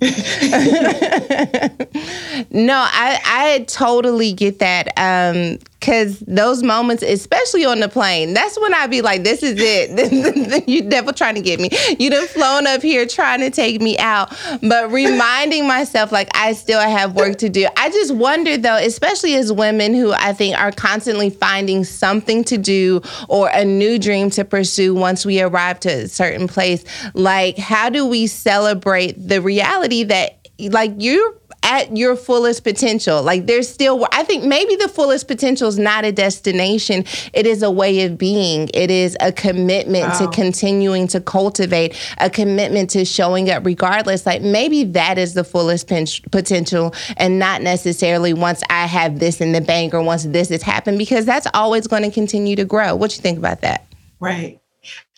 [2.50, 4.92] no, I I totally get that.
[4.96, 9.56] Um, cause those moments, especially on the plane, that's when I'd be like, this is
[9.58, 10.68] it.
[10.68, 11.70] you devil trying to get me.
[11.98, 14.32] You done flown up here trying to take me out.
[14.62, 17.66] But reminding myself like I still have work to do.
[17.76, 22.56] I just wonder though, especially as women who I think are constantly finding something to
[22.56, 26.84] do or a new dream to pursue once we arrive to a certain place.
[27.14, 33.22] Like, how do we celebrate the reality that like you're at your fullest potential.
[33.22, 37.04] Like there's still I think maybe the fullest potential is not a destination.
[37.32, 38.68] It is a way of being.
[38.74, 44.26] It is a commitment to continuing to cultivate, a commitment to showing up regardless.
[44.26, 49.40] Like maybe that is the fullest pen- potential and not necessarily once I have this
[49.40, 52.64] in the bank or once this has happened because that's always going to continue to
[52.64, 52.96] grow.
[52.96, 53.86] What you think about that?
[54.20, 54.61] Right.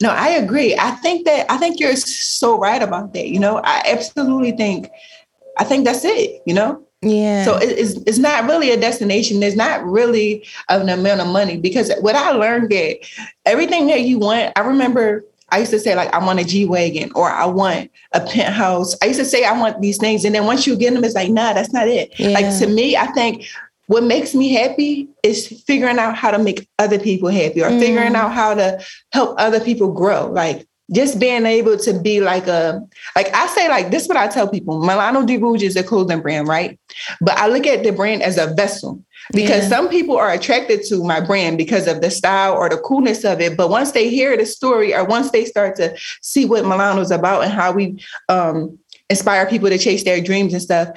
[0.00, 0.77] No, I agree.
[0.79, 3.29] I think that I think you're so right about that.
[3.29, 4.88] You know, I absolutely think
[5.59, 6.83] I think that's it, you know?
[7.03, 7.44] Yeah.
[7.44, 9.40] So it- it's it's not really a destination.
[9.40, 12.98] There's not really an amount of money because what I learned that
[13.46, 16.64] everything that you want, I remember I used to say like I want a G
[16.64, 18.96] wagon or I want a penthouse.
[19.03, 21.14] I used to say I want these things, and then once you get them, it's
[21.14, 22.12] like nah, that's not it.
[22.18, 23.46] Like to me, I think
[23.86, 28.14] what makes me happy is figuring out how to make other people happy or figuring
[28.14, 30.26] out how to help other people grow.
[30.26, 32.82] Like just being able to be like a
[33.16, 34.80] like I say like this is what I tell people.
[34.80, 36.78] Milano Di Rouge is a clothing brand, right?
[37.20, 39.68] But I look at the brand as a vessel because Yeah.
[39.68, 43.40] some people are attracted to my brand because of the style or the coolness of
[43.40, 43.56] it.
[43.56, 47.44] But once they hear the story or once they start to see what Milano's about
[47.44, 50.88] and how we um, inspire people to chase their dreams and stuff,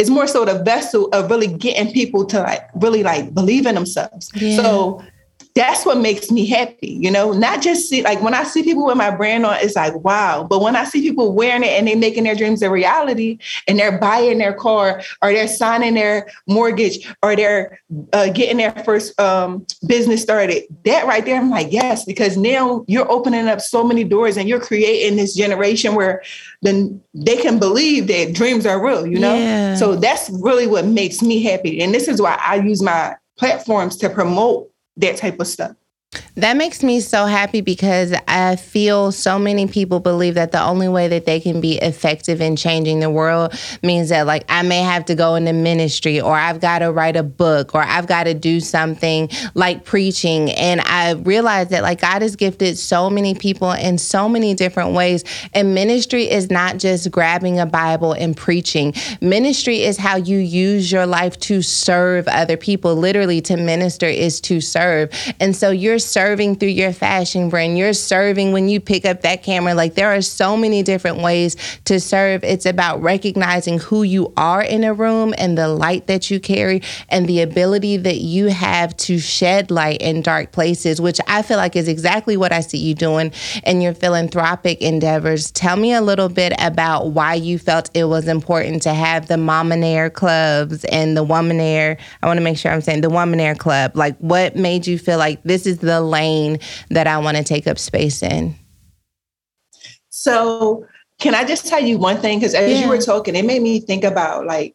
[0.00, 3.74] it's more so the vessel of really getting people to like really like believe in
[3.74, 4.30] themselves.
[4.34, 4.56] Yeah.
[4.56, 5.04] So
[5.54, 8.86] that's what makes me happy, you know, not just see like when I see people
[8.86, 10.44] with my brand on, it's like, wow.
[10.48, 13.78] But when I see people wearing it and they making their dreams a reality and
[13.78, 17.80] they're buying their car or they're signing their mortgage or they're
[18.12, 22.84] uh, getting their first um, business started, that right there, I'm like, yes, because now
[22.86, 26.22] you're opening up so many doors and you're creating this generation where
[26.62, 29.34] then they can believe that dreams are real, you know?
[29.34, 29.74] Yeah.
[29.74, 31.80] So that's really what makes me happy.
[31.80, 35.76] And this is why I use my platforms to promote that type of stuff.
[36.40, 40.88] That makes me so happy because I feel so many people believe that the only
[40.88, 44.78] way that they can be effective in changing the world means that, like, I may
[44.78, 48.24] have to go into ministry or I've got to write a book or I've got
[48.24, 50.50] to do something like preaching.
[50.52, 54.94] And I realize that, like, God has gifted so many people in so many different
[54.94, 55.24] ways.
[55.52, 60.90] And ministry is not just grabbing a Bible and preaching, ministry is how you use
[60.90, 62.96] your life to serve other people.
[62.96, 65.10] Literally, to minister is to serve.
[65.38, 67.76] And so you're serving serving through your fashion brand.
[67.76, 69.74] You're serving when you pick up that camera.
[69.74, 72.44] Like there are so many different ways to serve.
[72.44, 76.82] It's about recognizing who you are in a room and the light that you carry
[77.08, 81.56] and the ability that you have to shed light in dark places, which I feel
[81.56, 83.32] like is exactly what I see you doing
[83.64, 85.50] in your philanthropic endeavors.
[85.50, 89.34] Tell me a little bit about why you felt it was important to have the
[89.34, 91.98] Mominaire clubs and the Womanaire.
[92.22, 93.96] I want to make sure I'm saying the Womanaire club.
[93.96, 96.58] Like what made you feel like this is the lane
[96.90, 98.54] that I want to take up space in?
[100.10, 100.86] So,
[101.18, 102.38] can I just tell you one thing?
[102.38, 102.82] Because as yeah.
[102.82, 104.74] you were talking, it made me think about like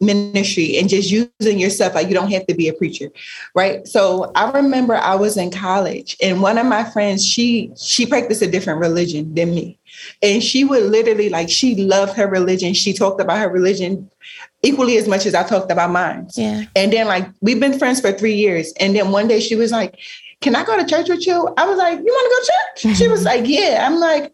[0.00, 3.10] ministry and just using yourself like you don't have to be a preacher
[3.54, 8.06] right so i remember i was in college and one of my friends she she
[8.06, 9.78] practiced a different religion than me
[10.22, 14.10] and she would literally like she loved her religion she talked about her religion
[14.62, 18.00] equally as much as i talked about mine yeah and then like we've been friends
[18.00, 19.98] for three years and then one day she was like
[20.40, 21.52] can I go to church with you?
[21.56, 22.96] I was like, you want to go to church?
[22.96, 23.86] She was like, yeah.
[23.86, 24.32] I'm like,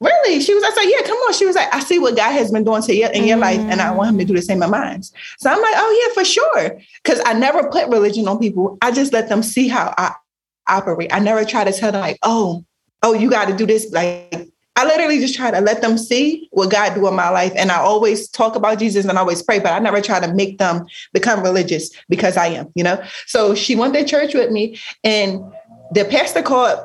[0.00, 0.40] really?
[0.40, 1.32] She was, I said, yeah, come on.
[1.32, 3.58] She was like, I see what God has been doing to you in your life,
[3.58, 5.02] and I want him to do the same in mine.
[5.02, 6.80] So I'm like, oh yeah, for sure.
[7.02, 8.78] Because I never put religion on people.
[8.82, 10.14] I just let them see how I
[10.68, 11.12] operate.
[11.12, 12.64] I never try to tell them like, oh,
[13.02, 13.90] oh, you got to do this.
[13.90, 17.52] Like I literally just try to let them see what God do in my life.
[17.56, 20.32] And I always talk about Jesus and I always pray, but I never try to
[20.32, 23.02] make them become religious because I am, you know?
[23.26, 25.42] So she went to church with me and
[25.90, 26.78] the pastor called,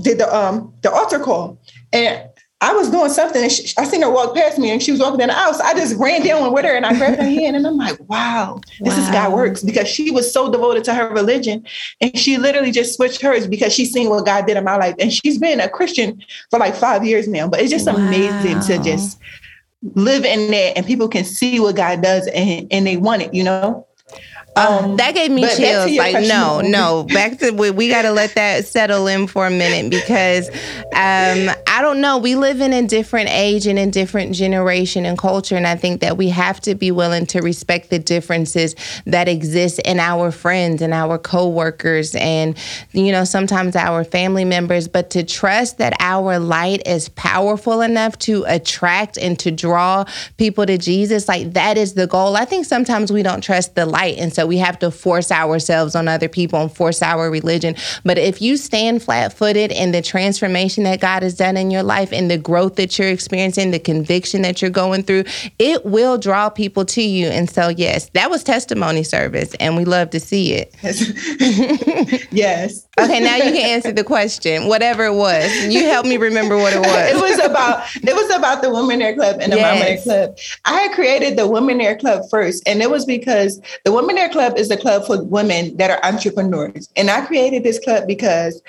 [0.00, 1.58] did the um the altar call.
[1.92, 2.26] And
[2.62, 5.00] I was doing something and she, I seen her walk past me and she was
[5.00, 5.60] walking in the house.
[5.60, 8.60] I just ran down with her and I grabbed her hand and I'm like, wow,
[8.80, 9.02] this wow.
[9.02, 11.66] is God works because she was so devoted to her religion
[12.00, 14.94] and she literally just switched hers because she's seen what God did in my life.
[14.98, 17.96] And she's been a Christian for like five years now, but it's just wow.
[17.96, 19.18] amazing to just
[19.94, 23.34] live in that and people can see what God does and, and they want it,
[23.34, 23.86] you know?
[24.56, 25.94] Um, that gave me chills.
[25.96, 27.04] Like, no, no.
[27.04, 31.54] Back to we, we got to let that settle in for a minute because um,
[31.66, 32.16] I don't know.
[32.16, 36.00] We live in a different age and a different generation and culture, and I think
[36.00, 40.80] that we have to be willing to respect the differences that exist in our friends
[40.80, 42.56] and our coworkers, and
[42.92, 44.88] you know sometimes our family members.
[44.88, 50.06] But to trust that our light is powerful enough to attract and to draw
[50.38, 52.36] people to Jesus, like that is the goal.
[52.36, 55.94] I think sometimes we don't trust the light, and so we have to force ourselves
[55.94, 57.74] on other people and force our religion.
[58.04, 61.82] But if you stand flat footed in the transformation that God has done in your
[61.82, 65.24] life and the growth that you're experiencing, the conviction that you're going through,
[65.58, 67.28] it will draw people to you.
[67.28, 70.74] And so, yes, that was testimony service, and we love to see it.
[72.30, 72.85] yes.
[73.00, 75.52] Okay, now you can answer the question, whatever it was.
[75.66, 76.88] You help me remember what it was.
[76.88, 80.04] it was about it was about the Womanaire Club and the yes.
[80.04, 80.36] Club.
[80.64, 84.70] I had created the Womanaire Club first, and it was because the Womanaire Club is
[84.70, 86.88] a club for women that are entrepreneurs.
[86.96, 88.62] And I created this club because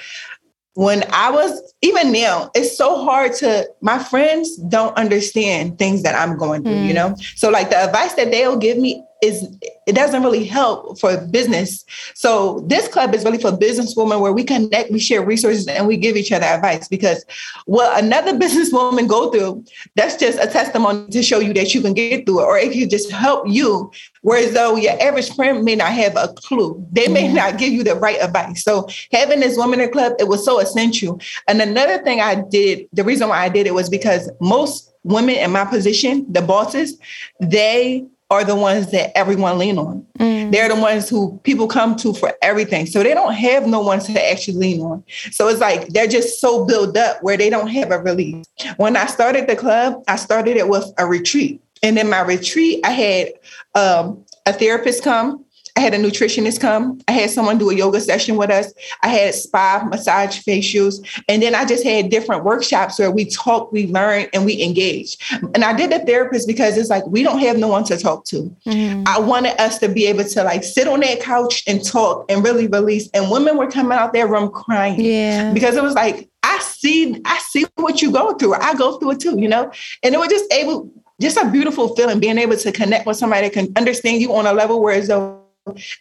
[0.77, 6.13] when I was, even now, it's so hard to, my friends don't understand things that
[6.13, 6.83] I'm going through, mm.
[6.83, 6.95] you hmm.
[6.95, 7.15] know?
[7.35, 9.43] So, like, the advice that they'll give me is
[9.87, 11.85] it doesn't really help for business.
[12.13, 15.95] So this club is really for businesswomen where we connect, we share resources, and we
[15.95, 16.89] give each other advice.
[16.89, 17.25] Because
[17.65, 19.63] what another businesswoman go through,
[19.95, 22.73] that's just a testimony to show you that you can get through it, or it
[22.73, 23.89] can just help you.
[24.21, 27.35] Whereas though your average friend may not have a clue, they may mm-hmm.
[27.35, 28.63] not give you the right advice.
[28.63, 31.21] So having this Womanaire Club, it was so essential.
[31.47, 35.35] And another thing I did, the reason why I did it was because most women
[35.35, 36.99] in my position, the bosses,
[37.39, 40.05] they are the ones that everyone lean on.
[40.19, 40.51] Mm.
[40.51, 42.85] They're the ones who people come to for everything.
[42.85, 45.03] So they don't have no one to actually lean on.
[45.31, 48.45] So it's like they're just so built up where they don't have a release.
[48.75, 51.61] When I started the club, I started it with a retreat.
[51.83, 53.33] And in my retreat, I had
[53.75, 55.45] um, a therapist come
[55.77, 56.99] I had a nutritionist come.
[57.07, 58.73] I had someone do a yoga session with us.
[59.03, 61.07] I had spa, massage, facials.
[61.29, 65.17] And then I just had different workshops where we talk, we learn, and we engage.
[65.53, 68.25] And I did the therapist because it's like we don't have no one to talk
[68.25, 68.55] to.
[68.65, 69.03] Mm-hmm.
[69.05, 72.43] I wanted us to be able to like sit on that couch and talk and
[72.43, 73.07] really release.
[73.13, 74.99] And women were coming out their room crying.
[74.99, 75.53] Yeah.
[75.53, 78.55] Because it was like, I see, I see what you go through.
[78.55, 79.71] I go through it too, you know?
[80.01, 83.47] And it was just able, just a beautiful feeling, being able to connect with somebody
[83.47, 85.43] that can understand you on a level where as though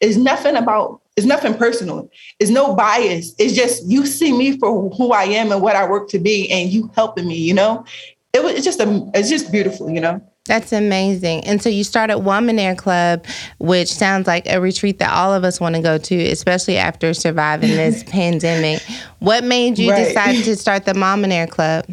[0.01, 2.11] it's nothing about it's nothing personal.
[2.39, 3.35] It's no bias.
[3.39, 6.51] It's just you see me for who I am and what I work to be,
[6.51, 7.37] and you helping me.
[7.37, 7.85] You know,
[8.33, 9.91] it was it's just a it's just beautiful.
[9.91, 10.23] You know.
[10.47, 11.45] That's amazing.
[11.45, 13.27] And so you started Womanaire Club,
[13.59, 17.13] which sounds like a retreat that all of us want to go to, especially after
[17.15, 18.81] surviving this pandemic.
[19.19, 20.07] What made you right.
[20.07, 21.87] decide to start the Mominaire Club?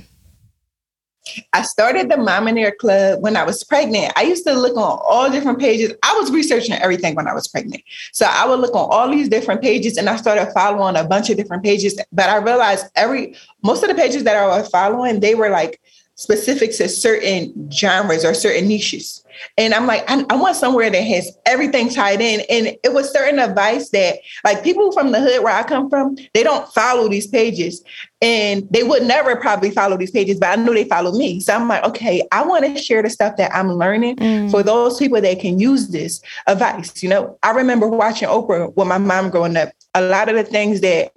[1.54, 4.12] I started the Mominaire Club when I was pregnant.
[4.16, 5.94] I used to look on all different pages.
[6.04, 7.84] I was researching everything when I was pregnant.
[8.12, 11.30] So I would look on all these different pages and I started following a bunch
[11.30, 12.00] of different pages.
[12.12, 15.80] But I realized every most of the pages that I was following, they were like
[16.16, 19.23] specific to certain genres or certain niches.
[19.58, 22.42] And I'm like, I, I, want somewhere that has everything tied in.
[22.50, 26.18] And it was certain advice that, like, people from the hood where I come from,
[26.34, 27.84] they don't follow these pages.
[28.22, 31.42] And they would never probably follow these pages, but I knew they follow me.
[31.42, 34.50] So I'm like, okay, I want to share the stuff that I'm learning mm.
[34.50, 37.04] for those people that can use this advice.
[37.04, 39.70] You know, I remember watching Oprah with my mom growing up.
[39.96, 41.14] A lot of the things that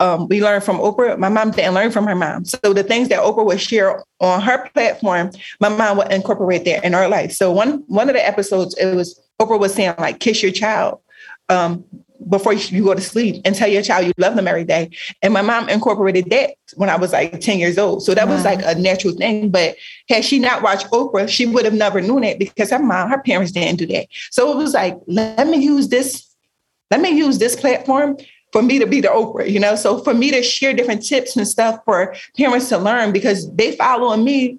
[0.00, 2.44] um, we learned from Oprah, my mom didn't learn from her mom.
[2.44, 6.84] So the things that Oprah would share on her platform, my mom would incorporate that
[6.84, 7.32] in her life.
[7.32, 11.00] So one one of the episodes, it was Oprah was saying like, kiss your child.
[11.48, 11.84] Um,
[12.28, 14.90] before you go to sleep and tell your child you love them every day.
[15.22, 18.02] And my mom incorporated that when I was like 10 years old.
[18.02, 18.34] So that wow.
[18.34, 19.50] was like a natural thing.
[19.50, 19.76] But
[20.08, 23.22] had she not watched Oprah, she would have never known it because her mom, her
[23.22, 24.08] parents didn't do that.
[24.30, 26.27] So it was like, let me use this,
[26.90, 28.16] let me use this platform
[28.52, 29.76] for me to be the Oprah, you know?
[29.76, 33.76] So for me to share different tips and stuff for parents to learn because they
[33.76, 34.58] following me,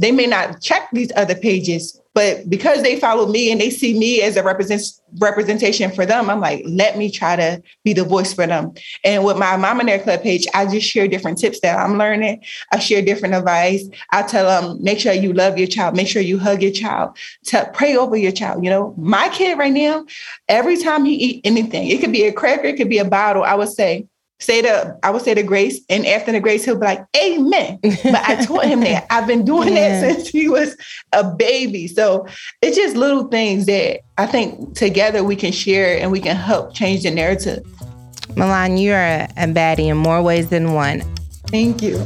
[0.00, 3.96] they may not check these other pages, but because they follow me and they see
[3.96, 4.82] me as a represent,
[5.18, 8.72] representation for them, I'm like, let me try to be the voice for them.
[9.04, 12.42] And with my Mominaire Club page, I just share different tips that I'm learning.
[12.72, 13.88] I share different advice.
[14.10, 17.16] I tell them, make sure you love your child, make sure you hug your child,
[17.44, 18.64] to pray over your child.
[18.64, 20.06] You know, my kid right now,
[20.48, 23.44] every time he eat anything, it could be a cracker, it could be a bottle,
[23.44, 24.06] I would say,
[24.40, 27.78] say the I would say the grace, and after the grace, he'll be like, Amen.
[27.82, 29.06] But I taught him that.
[29.10, 30.00] I've been doing yeah.
[30.00, 30.76] that since he was
[31.12, 31.86] a baby.
[31.86, 32.26] So
[32.62, 36.74] it's just little things that I think together we can share and we can help
[36.74, 37.64] change the narrative.
[38.36, 41.02] Milan, you are a baddie in more ways than one.
[41.48, 42.04] Thank you.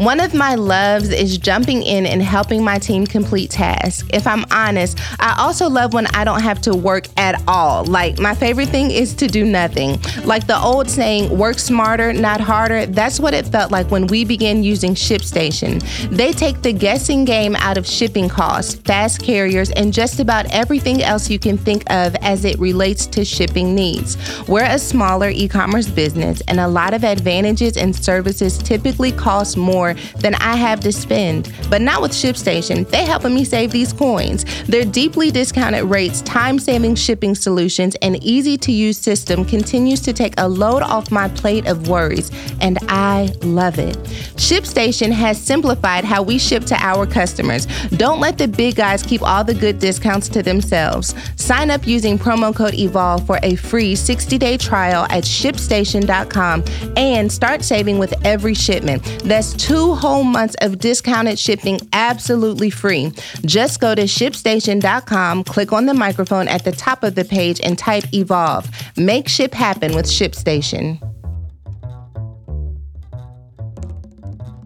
[0.00, 4.08] One of my loves is jumping in and helping my team complete tasks.
[4.14, 7.84] If I'm honest, I also love when I don't have to work at all.
[7.84, 10.00] Like, my favorite thing is to do nothing.
[10.24, 12.86] Like the old saying, work smarter, not harder.
[12.86, 15.82] That's what it felt like when we began using ShipStation.
[16.08, 21.02] They take the guessing game out of shipping costs, fast carriers, and just about everything
[21.02, 24.16] else you can think of as it relates to shipping needs.
[24.48, 29.58] We're a smaller e commerce business, and a lot of advantages and services typically cost
[29.58, 31.52] more more than I have to spend.
[31.68, 32.88] But not with ShipStation.
[32.90, 34.44] They helping me save these coins.
[34.64, 40.82] Their deeply discounted rates, time-saving shipping solutions, and easy-to-use system continues to take a load
[40.82, 42.30] off my plate of worries,
[42.60, 43.96] and I love it.
[44.36, 47.66] ShipStation has simplified how we ship to our customers.
[47.96, 51.14] Don't let the big guys keep all the good discounts to themselves.
[51.36, 56.64] Sign up using promo code EVOLVE for a free 60-day trial at shipstation.com
[56.96, 59.02] and start saving with every shipment.
[59.24, 63.10] That's two two whole months of discounted shipping absolutely free.
[63.46, 67.78] Just go to shipstation.com, click on the microphone at the top of the page, and
[67.78, 68.68] type Evolve.
[68.98, 71.00] Make ship happen with ShipStation.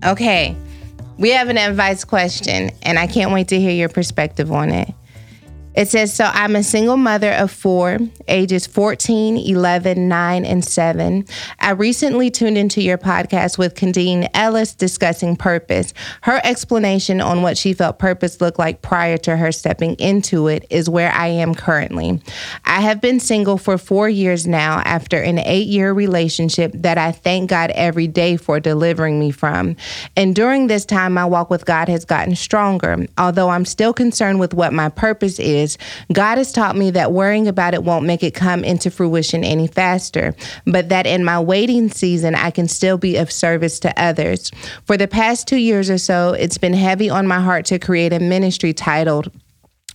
[0.04, 0.56] Okay,
[1.16, 4.92] we have an advice question, and I can't wait to hear your perspective on it.
[5.74, 7.98] It says, So I'm a single mother of four,
[8.28, 11.26] ages 14, 11, 9, and 7.
[11.58, 15.92] I recently tuned into your podcast with Kadeen Ellis discussing purpose.
[16.22, 20.64] Her explanation on what she felt purpose looked like prior to her stepping into it
[20.70, 22.22] is where I am currently.
[22.64, 27.10] I have been single for four years now after an eight year relationship that I
[27.10, 29.74] thank God every day for delivering me from.
[30.16, 34.38] And during this time, my walk with God has gotten stronger, although I'm still concerned
[34.38, 35.78] with what my purpose is is
[36.12, 39.66] God has taught me that worrying about it won't make it come into fruition any
[39.66, 40.34] faster,
[40.66, 44.50] but that in my waiting season, I can still be of service to others.
[44.86, 48.12] For the past two years or so, it's been heavy on my heart to create
[48.12, 49.30] a ministry titled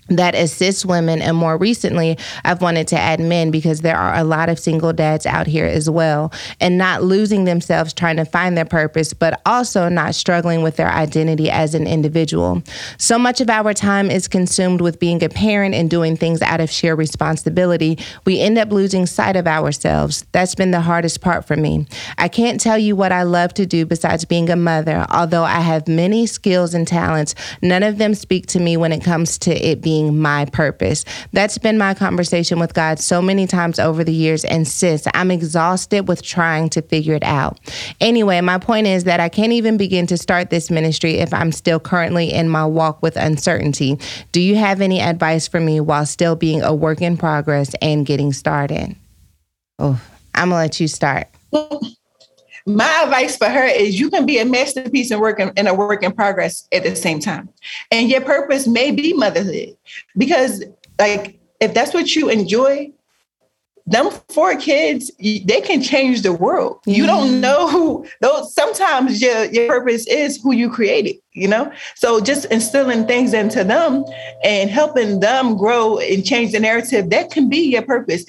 [0.10, 1.22] that assists women.
[1.22, 4.94] And more recently, I've wanted to add men because there are a lot of single
[4.94, 9.42] dads out here as well and not losing themselves trying to find their purpose, but
[9.46, 12.62] also not struggling with their identity as an individual.
[12.98, 16.62] So much of our time is consumed with being a parent and doing things out
[16.62, 17.98] of sheer responsibility.
[18.26, 20.26] We end up losing sight of ourselves.
[20.32, 21.88] That's been the hardest part for me.
[22.18, 25.60] I can't tell you what I love to do besides being a mother, although I
[25.60, 27.36] have many skills and talents.
[27.62, 31.04] None of them speak to me when it comes to it being being my purpose.
[31.34, 34.46] That's been my conversation with God so many times over the years.
[34.46, 37.60] And sis, I'm exhausted with trying to figure it out.
[38.00, 41.52] Anyway, my point is that I can't even begin to start this ministry if I'm
[41.52, 44.00] still currently in my walk with uncertainty.
[44.32, 48.06] Do you have any advice for me while still being a work in progress and
[48.06, 48.96] getting started?
[49.78, 50.02] Oh,
[50.34, 51.28] I'm gonna let you start.
[52.70, 55.74] My advice for her is you can be a masterpiece and work in, in, a
[55.74, 57.50] work in progress at the same time.
[57.92, 59.76] And your purpose may be motherhood.
[60.16, 60.64] Because
[61.00, 62.92] like if that's what you enjoy,
[63.86, 66.80] them four kids, they can change the world.
[66.86, 71.72] You don't know who those sometimes your, your purpose is who you created, you know?
[71.96, 74.04] So just instilling things into them
[74.44, 78.26] and helping them grow and change the narrative, that can be your purpose.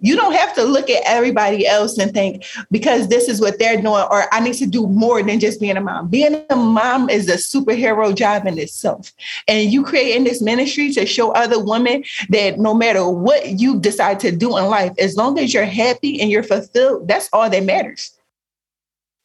[0.00, 3.80] You don't have to look at everybody else and think because this is what they're
[3.80, 6.08] doing or i need to do more than just being a mom.
[6.08, 9.12] Being a mom is a superhero job in itself.
[9.48, 13.80] And you create in this ministry to show other women that no matter what you
[13.80, 17.48] decide to do in life as long as you're happy and you're fulfilled that's all
[17.50, 18.15] that matters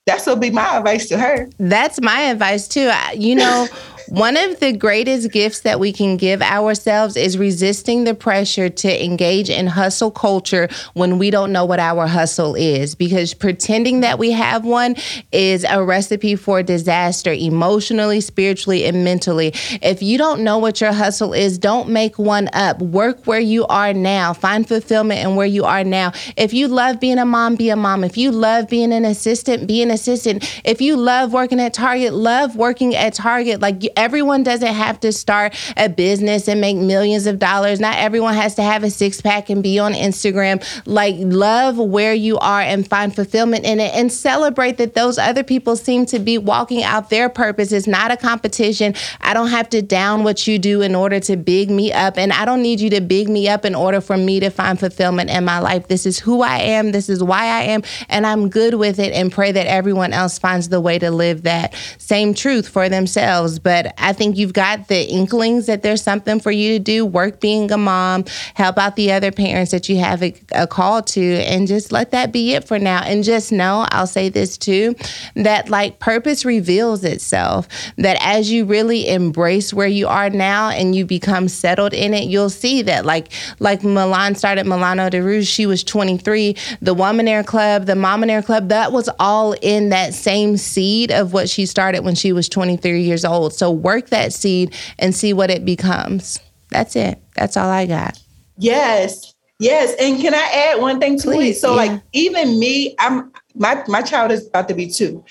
[0.05, 1.49] that's what be my advice to her.
[1.59, 2.89] That's my advice too.
[2.91, 3.67] I, you know
[4.11, 9.05] One of the greatest gifts that we can give ourselves is resisting the pressure to
[9.05, 14.19] engage in hustle culture when we don't know what our hustle is, because pretending that
[14.19, 14.97] we have one
[15.31, 19.53] is a recipe for disaster emotionally, spiritually, and mentally.
[19.81, 22.81] If you don't know what your hustle is, don't make one up.
[22.81, 26.11] Work where you are now, find fulfillment in where you are now.
[26.35, 28.03] If you love being a mom, be a mom.
[28.03, 30.61] If you love being an assistant, be an assistant.
[30.65, 33.61] If you love working at Target, love working at Target.
[33.61, 37.79] Like everyone doesn't have to start a business and make millions of dollars.
[37.79, 40.57] Not everyone has to have a six pack and be on Instagram.
[40.87, 45.43] Like, love where you are and find fulfillment in it and celebrate that those other
[45.43, 47.71] people seem to be walking out their purpose.
[47.71, 48.95] It's not a competition.
[49.21, 52.17] I don't have to down what you do in order to big me up.
[52.17, 54.79] And I don't need you to big me up in order for me to find
[54.79, 55.87] fulfillment in my life.
[55.87, 56.91] This is who I am.
[56.91, 57.83] This is why I am.
[58.09, 61.43] And I'm good with it and pray that everyone else finds the way to live
[61.43, 63.59] that same truth for themselves.
[63.59, 67.05] But I think you've got the inklings that there's something for you to do.
[67.05, 71.01] Work being a mom, help out the other parents that you have a, a call
[71.01, 73.03] to, and just let that be it for now.
[73.03, 74.95] And just know, I'll say this too,
[75.35, 77.67] that like purpose reveals itself.
[77.97, 82.25] That as you really embrace where you are now and you become settled in it,
[82.25, 83.29] you'll see that like
[83.59, 86.55] like Milan started Milano Di Rouge, she was 23.
[86.81, 91.49] The Womanaire Club, the Mominaire Club, that was all in that same seed of what
[91.49, 93.53] she started when she was 23 years old.
[93.53, 96.39] So work that seed and see what it becomes.
[96.69, 97.21] That's it.
[97.35, 98.21] That's all I got.
[98.57, 99.33] Yes.
[99.59, 99.93] Yes.
[99.99, 101.59] And can I add one thing to Please, it?
[101.59, 101.75] So yeah.
[101.75, 105.23] like even me, I'm my my child is about to be two.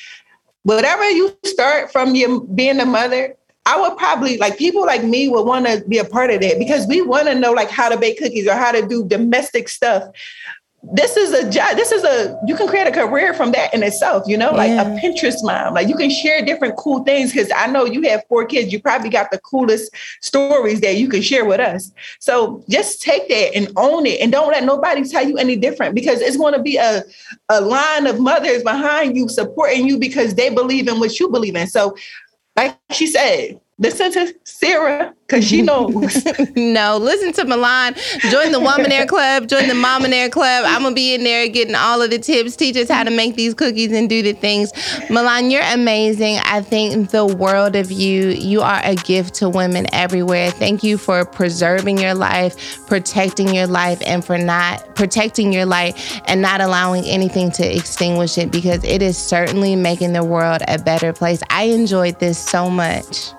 [0.62, 3.34] Whatever you start from your being a mother,
[3.66, 6.58] I would probably like people like me would want to be a part of that
[6.58, 9.68] because we want to know like how to bake cookies or how to do domestic
[9.68, 10.04] stuff
[10.82, 13.82] this is a job this is a you can create a career from that in
[13.82, 14.82] itself you know like yeah.
[14.82, 15.74] a pinterest mom.
[15.74, 18.80] Like you can share different cool things because i know you have four kids you
[18.80, 21.92] probably got the coolest stories that you can share with us.
[22.18, 25.94] So just take that and own it and don't let nobody tell you any different
[25.94, 27.02] because it's going to be a,
[27.48, 31.56] a line of mothers behind you supporting you because they believe in what you believe
[31.56, 31.66] in.
[31.66, 31.96] So
[32.56, 36.24] like she said listen to Sarah because she knows.
[36.56, 37.94] no, listen to Milan.
[38.30, 39.48] Join the Womanaire Club.
[39.48, 40.64] Join the Mominaire Club.
[40.66, 43.36] I'm gonna be in there getting all of the tips, teach us how to make
[43.36, 44.72] these cookies and do the things.
[45.08, 46.38] Milan, you're amazing.
[46.44, 48.28] I think the world of you.
[48.28, 50.50] You are a gift to women everywhere.
[50.50, 55.96] Thank you for preserving your life, protecting your life, and for not protecting your light
[56.26, 60.78] and not allowing anything to extinguish it because it is certainly making the world a
[60.78, 61.42] better place.
[61.48, 63.32] I enjoyed this so much.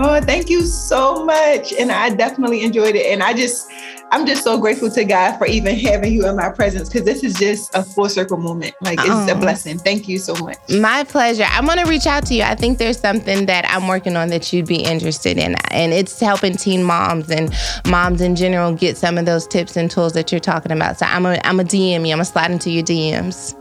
[0.00, 1.72] Oh, thank you so much.
[1.72, 3.06] And I definitely enjoyed it.
[3.06, 3.68] And I just,
[4.12, 7.24] I'm just so grateful to God for even having you in my presence because this
[7.24, 8.74] is just a full circle moment.
[8.80, 9.26] Like it's oh.
[9.26, 9.40] a uh-uh.
[9.40, 9.78] blessing.
[9.78, 10.56] Thank you so much.
[10.68, 11.46] My pleasure.
[11.48, 12.44] I'm going to reach out to you.
[12.44, 15.56] I think there's something that I'm working on that you'd be interested in.
[15.72, 17.52] And it's helping teen moms and
[17.88, 20.98] moms in general get some of those tips and tools that you're talking about.
[20.98, 21.96] So I'm a, I'm a DM you.
[21.96, 23.56] I'm going to slide into your DMs.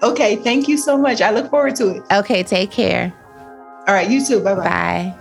[0.02, 0.36] okay.
[0.36, 1.20] Thank you so much.
[1.20, 2.02] I look forward to it.
[2.12, 2.42] Okay.
[2.42, 3.12] Take care.
[3.86, 4.10] All right.
[4.10, 4.40] You too.
[4.40, 4.64] Bye-bye.
[4.64, 5.18] Bye.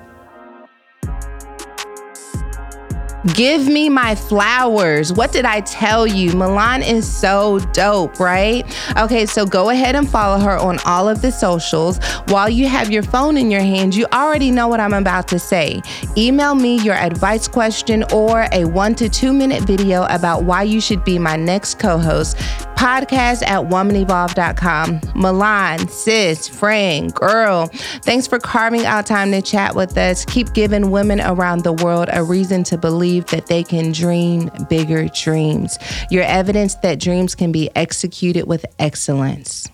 [3.27, 5.13] Give me my flowers.
[5.13, 6.33] What did I tell you?
[6.33, 8.65] Milan is so dope, right?
[8.97, 11.99] Okay, so go ahead and follow her on all of the socials.
[12.29, 15.39] While you have your phone in your hand, you already know what I'm about to
[15.39, 15.83] say.
[16.17, 20.81] Email me your advice question or a one to two minute video about why you
[20.81, 22.37] should be my next co host.
[22.81, 25.01] Podcast at womanevolve.com.
[25.13, 27.67] Milan, sis, friend, girl,
[28.01, 30.25] thanks for carving out time to chat with us.
[30.25, 32.79] Keep giving women around the world a reason to
[33.11, 35.77] believe that they can dream bigger dreams.
[36.09, 39.67] Your evidence that dreams can be executed with excellence.